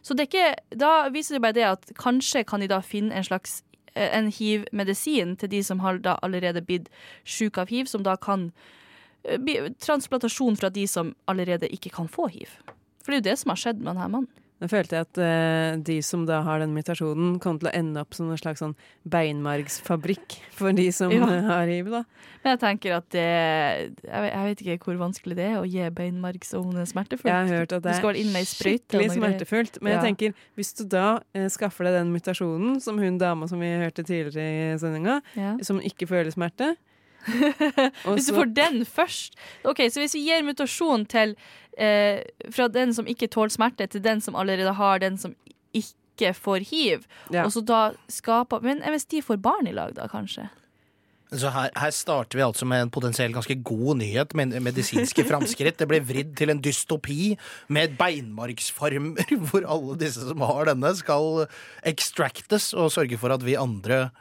Så 0.04 0.16
det 0.16 0.26
er 0.26 0.32
ikke, 0.32 0.78
da 0.84 0.94
viser 1.14 1.38
det 1.38 1.44
bare 1.46 1.56
det 1.56 1.68
at 1.68 1.94
kanskje 2.00 2.44
kan 2.48 2.60
de 2.60 2.68
da 2.68 2.82
finne 2.84 3.16
en 3.16 3.26
slags 3.26 3.62
eh, 3.96 4.10
en 4.12 4.30
hiv-medisin 4.32 5.38
til 5.40 5.50
de 5.50 5.64
som 5.64 5.80
har 5.80 6.02
da 6.04 6.18
allerede 6.22 6.66
blitt 6.66 6.90
syke 7.24 7.64
av 7.64 7.72
hiv, 7.72 7.88
som 7.88 8.04
da 8.04 8.18
kan 8.20 8.50
eh, 8.52 8.82
transplantasjon 9.24 10.58
fra 10.60 10.70
de 10.74 10.88
som 10.88 11.14
allerede 11.32 11.70
ikke 11.74 11.92
kan 11.96 12.08
få 12.12 12.30
hiv. 12.34 12.50
For 13.04 13.12
det 13.12 13.20
er 13.20 13.22
jo 13.24 13.30
det 13.32 13.40
som 13.42 13.52
har 13.54 13.62
skjedd 13.66 13.80
med 13.84 13.94
denne 13.96 14.08
mannen. 14.12 14.32
Da 14.64 14.68
følte 14.72 14.96
jeg 14.96 15.04
at 15.10 15.18
uh, 15.20 15.82
de 15.84 15.96
som 16.06 16.22
da 16.24 16.38
har 16.46 16.62
den 16.62 16.72
mutasjonen, 16.72 17.34
kommer 17.44 17.60
til 17.60 17.68
å 17.68 17.74
ende 17.76 18.00
opp 18.00 18.14
som 18.16 18.30
en 18.32 18.38
slags 18.40 18.62
sånn 18.64 18.76
beinmargsfabrikk 19.12 20.38
for 20.56 20.72
de 20.78 20.86
som 20.96 21.12
Ja. 21.18 21.26
eh, 21.28 21.44
har 21.50 21.68
hiv, 21.68 21.90
da. 21.92 22.04
Men 22.46 22.54
jeg 22.54 22.62
tenker 22.62 22.96
at 22.96 23.10
det 23.12 23.26
Jeg 23.26 24.22
vet, 24.24 24.30
jeg 24.32 24.46
vet 24.48 24.64
ikke 24.64 24.78
hvor 24.88 25.02
vanskelig 25.02 25.36
det 25.42 25.50
er 25.50 25.58
å 25.60 25.66
gi 25.68 25.84
beinmargsovne 25.98 26.86
smertefullt. 26.88 27.28
Jeg 27.28 27.36
har 27.50 27.52
hørt 27.60 27.76
at 27.76 27.84
det 27.84 27.98
er 27.98 28.48
skikkelig 28.54 29.12
smertefullt. 29.18 29.82
Men 29.82 29.92
Ja. 29.92 29.98
jeg 30.00 30.14
tenker, 30.14 30.40
hvis 30.56 30.72
du 30.80 30.86
da 30.96 31.06
uh, 31.20 31.50
skaffer 31.52 31.90
deg 31.90 32.00
den 32.00 32.16
mutasjonen, 32.16 32.80
som 32.80 33.02
hun 33.04 33.20
dama 33.20 33.50
som 33.52 33.60
vi 33.60 33.74
hørte 33.84 34.06
tidligere 34.08 34.48
i 34.48 34.80
sendinga, 34.80 35.20
Ja. 35.36 35.58
som 35.66 35.82
ikke 35.84 36.08
føler 36.08 36.32
smerte 36.32 36.76
Hvis 38.06 38.28
du 38.30 38.34
får 38.36 38.50
den 38.56 38.82
først 38.86 39.38
Ok, 39.64 39.80
Så 39.90 40.02
hvis 40.04 40.16
vi 40.18 40.26
gir 40.28 40.44
mutasjon 40.44 41.06
til 41.10 41.36
eh, 41.78 42.20
fra 42.52 42.68
den 42.68 42.94
som 42.94 43.08
ikke 43.08 43.30
tåler 43.32 43.54
smerte, 43.54 43.88
til 43.88 44.04
den 44.04 44.22
som 44.22 44.36
allerede 44.36 44.74
har 44.78 45.00
den 45.00 45.18
som 45.18 45.36
ikke 45.74 46.34
får 46.38 46.68
hiv, 46.70 47.08
Ja. 47.32 47.46
og 47.46 47.52
så 47.56 47.64
da 47.66 47.94
skaper 48.12 48.62
Men 48.62 48.84
hvis 48.86 49.06
de 49.10 49.22
får 49.26 49.40
barn 49.42 49.68
i 49.68 49.74
lag, 49.74 49.96
da, 49.96 50.08
kanskje? 50.12 50.50
Så 51.34 51.50
her, 51.50 51.72
her 51.74 51.90
starter 51.90 52.38
vi 52.38 52.44
altså 52.46 52.66
med 52.70 52.84
en 52.84 52.92
potensielt 52.94 53.34
ganske 53.34 53.56
god 53.66 53.98
nyhet 54.04 54.36
med 54.38 54.54
medisinske 54.62 55.24
framskritt. 55.26 55.80
Det 55.80 55.88
ble 55.90 55.98
vridd 56.06 56.36
til 56.38 56.52
en 56.54 56.62
dystopi 56.62 57.32
med 57.74 57.96
beinmargsfarmer, 57.98 59.34
hvor 59.50 59.66
alle 59.66 59.96
disse 59.98 60.22
som 60.28 60.44
har 60.46 60.70
denne, 60.70 60.92
skal 61.00 61.48
extractes 61.90 62.70
og 62.78 62.92
sørge 62.94 63.18
for 63.18 63.34
at 63.34 63.42
vi 63.46 63.58
andre 63.58 64.12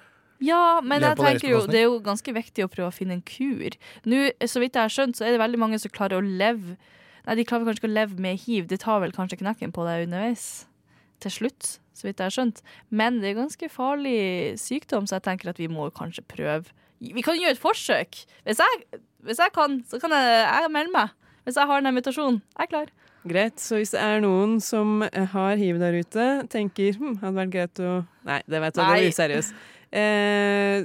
Ja, 0.43 0.81
men 0.83 1.05
jeg 1.05 1.19
tenker 1.21 1.49
jo 1.49 1.61
det 1.71 1.79
er 1.83 1.87
jo 1.87 2.01
ganske 2.05 2.35
viktig 2.35 2.65
å 2.67 2.71
prøve 2.73 2.91
å 2.91 2.95
finne 2.95 3.19
en 3.19 3.25
kur. 3.27 3.77
Nå, 4.09 4.25
så 4.49 4.63
vidt 4.63 4.79
jeg 4.79 4.83
har 4.83 4.93
skjønt, 4.93 5.19
så 5.19 5.27
er 5.27 5.37
det 5.37 5.43
veldig 5.43 5.61
mange 5.63 5.79
som 5.83 5.93
klarer 5.95 6.19
å 6.19 6.27
leve 6.27 6.77
Nei, 7.23 7.37
de 7.39 7.45
klarer 7.47 7.69
kanskje 7.69 7.85
ikke 7.85 7.91
å 7.93 7.95
leve 7.95 8.19
med 8.19 8.41
hiv. 8.43 8.65
Det 8.67 8.81
tar 8.83 8.99
vel 8.99 9.13
kanskje 9.15 9.39
knekken 9.39 9.71
på 9.75 9.85
deg 9.87 10.09
underveis. 10.09 10.47
Til 11.23 11.31
slutt, 11.31 11.69
så 11.95 12.09
vidt 12.09 12.19
jeg 12.19 12.27
har 12.27 12.35
skjønt. 12.35 12.63
Men 12.91 13.21
det 13.23 13.31
er 13.31 13.37
ganske 13.39 13.69
farlig 13.71 14.59
sykdom, 14.59 15.07
så 15.07 15.21
jeg 15.21 15.27
tenker 15.29 15.53
at 15.53 15.61
vi 15.63 15.69
må 15.71 15.87
kanskje 15.95 16.25
prøve 16.27 16.75
Vi 16.99 17.23
kan 17.23 17.39
gjøre 17.39 17.55
et 17.55 17.63
forsøk. 17.63 18.19
Hvis 18.47 18.59
jeg, 18.63 19.01
hvis 19.27 19.39
jeg 19.39 19.55
kan, 19.55 19.79
så 19.87 20.03
kan 20.03 20.15
jeg, 20.15 20.35
jeg 20.43 20.75
melde 20.75 20.95
meg. 20.97 21.15
Hvis 21.47 21.59
jeg 21.59 21.71
har 21.71 21.83
den 21.83 21.95
mutasjonen. 21.95 22.43
Jeg 22.59 22.67
er 22.67 22.73
klar. 22.75 22.93
Greit, 23.23 23.63
så 23.63 23.79
hvis 23.79 23.95
det 23.95 24.03
er 24.03 24.23
noen 24.23 24.57
som 24.63 25.03
har 25.07 25.59
hiv 25.59 25.79
der 25.79 25.95
ute, 26.03 26.27
tenker 26.51 26.97
hm, 26.99 27.21
hadde 27.21 27.39
vært 27.39 27.53
greit 27.55 27.83
å 27.83 27.93
Nei, 28.27 28.41
det 28.51 28.63
vet 28.63 28.75
du, 28.75 28.81
det 28.83 28.99
er 28.99 29.15
useriøst. 29.15 29.63
Eh, 29.93 30.85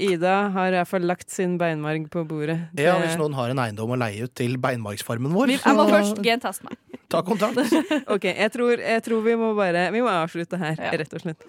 Ida 0.00 0.36
har 0.54 0.72
i 0.72 0.78
hvert 0.78 0.88
fall 0.88 1.04
lagt 1.04 1.28
sin 1.32 1.58
beinmarg 1.60 2.06
på 2.12 2.22
bordet. 2.28 2.56
Ja, 2.80 2.94
Hvis 3.02 3.18
noen 3.20 3.36
har 3.36 3.52
en 3.52 3.60
eiendom 3.60 3.92
å 3.92 3.98
leie 4.00 4.24
ut 4.24 4.32
til 4.38 4.56
beinmargsfarmen 4.60 5.34
vår, 5.36 5.52
Jeg 5.58 5.76
må 5.76 5.84
først 5.90 6.22
gentaste 6.24 6.64
meg. 6.64 6.80
ta 7.12 7.20
kontakt. 7.26 7.60
OK, 8.14 8.24
jeg 8.32 8.52
tror, 8.56 8.80
jeg 8.80 9.04
tror 9.04 9.22
vi 9.28 9.36
må 9.36 9.52
bare 9.58 9.90
Vi 9.92 10.00
må 10.00 10.08
avslutte 10.08 10.56
her, 10.60 10.80
rett 10.96 11.12
og 11.12 11.20
slett. 11.26 11.44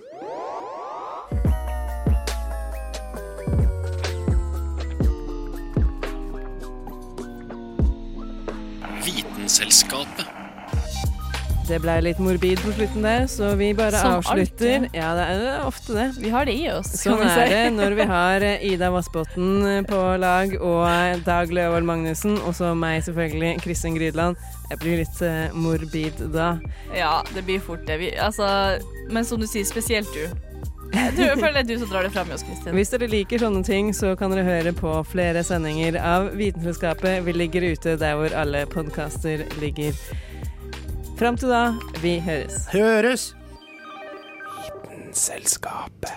Vitenselskapet. 9.04 10.37
Det 11.68 11.82
ble 11.84 11.98
litt 12.06 12.20
morbid 12.24 12.62
på 12.64 12.72
slutten 12.78 13.04
der, 13.04 13.26
så 13.28 13.50
vi 13.60 13.74
bare 13.76 14.00
Som 14.00 14.22
avslutter. 14.22 14.86
alltid. 14.86 14.96
Ja, 14.96 15.10
det 15.18 15.26
er 15.36 15.66
ofte 15.68 15.94
det. 15.98 16.06
Vi 16.24 16.30
har 16.32 16.48
det 16.48 16.54
i 16.56 16.70
oss. 16.72 16.94
Sånn 17.02 17.20
si. 17.20 17.28
er 17.44 17.52
det 17.52 17.64
når 17.76 17.96
vi 18.00 18.06
har 18.14 18.46
Ida 18.70 18.90
Vassbotn 18.94 19.84
på 19.90 20.02
lag 20.24 20.56
og 20.62 21.24
Dag 21.28 21.52
Løvold 21.52 21.88
Magnussen, 21.90 22.38
og 22.48 22.56
så 22.56 22.72
meg 22.78 23.04
selvfølgelig, 23.04 23.58
Kristin 23.66 23.98
Grydland. 24.00 24.40
Jeg 24.72 24.80
blir 24.84 25.02
litt 25.04 25.22
eh, 25.24 25.56
morbid 25.56 26.24
da. 26.34 26.54
Ja, 26.96 27.20
det 27.36 27.44
blir 27.48 27.60
fort 27.64 27.84
det. 27.88 28.00
Vi, 28.00 28.14
altså, 28.16 28.48
men 29.12 29.28
som 29.28 29.40
du 29.44 29.48
sier, 29.48 29.68
spesielt 29.68 30.08
du. 30.16 30.28
Du, 30.88 31.20
jeg 31.20 31.36
føler 31.36 31.58
det 31.60 31.66
er 31.66 31.68
du 31.74 31.82
som 31.82 31.90
drar 31.92 32.06
det 32.08 32.14
fram 32.16 32.30
i 32.32 32.36
oss, 32.38 32.46
Kristin. 32.48 32.72
Hvis 32.78 32.94
dere 32.94 33.10
liker 33.12 33.42
sånne 33.44 33.60
ting, 33.68 33.92
så 33.96 34.14
kan 34.20 34.32
dere 34.32 34.46
høre 34.48 34.72
på 34.76 34.94
flere 35.12 35.44
sendinger 35.44 36.00
av 36.00 36.30
Vitenselskapet. 36.40 37.26
Vi 37.28 37.36
ligger 37.36 37.68
ute 37.74 37.98
der 38.00 38.16
hvor 38.16 38.32
alle 38.40 38.64
podkaster 38.72 39.44
ligger. 39.60 40.00
Fram 41.18 41.34
til 41.34 41.50
da, 41.50 41.72
vi 41.98 42.20
høres. 42.22 42.68
Høres! 42.70 43.24
Vitenselskapet. 44.86 46.12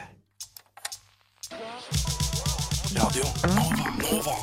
Radio 2.98 3.24
Nova. 4.02 4.34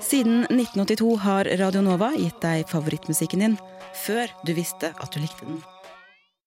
Siden 0.00 0.44
1982 0.44 1.16
har 1.24 1.48
Radio 1.62 1.80
Nova 1.80 2.10
gitt 2.18 2.36
deg 2.44 2.68
favorittmusikken 2.68 3.46
din 3.46 3.56
før 3.96 4.28
du 4.44 4.52
visste 4.60 4.92
at 4.92 5.08
du 5.16 5.24
likte 5.24 5.48
den. 5.48 5.64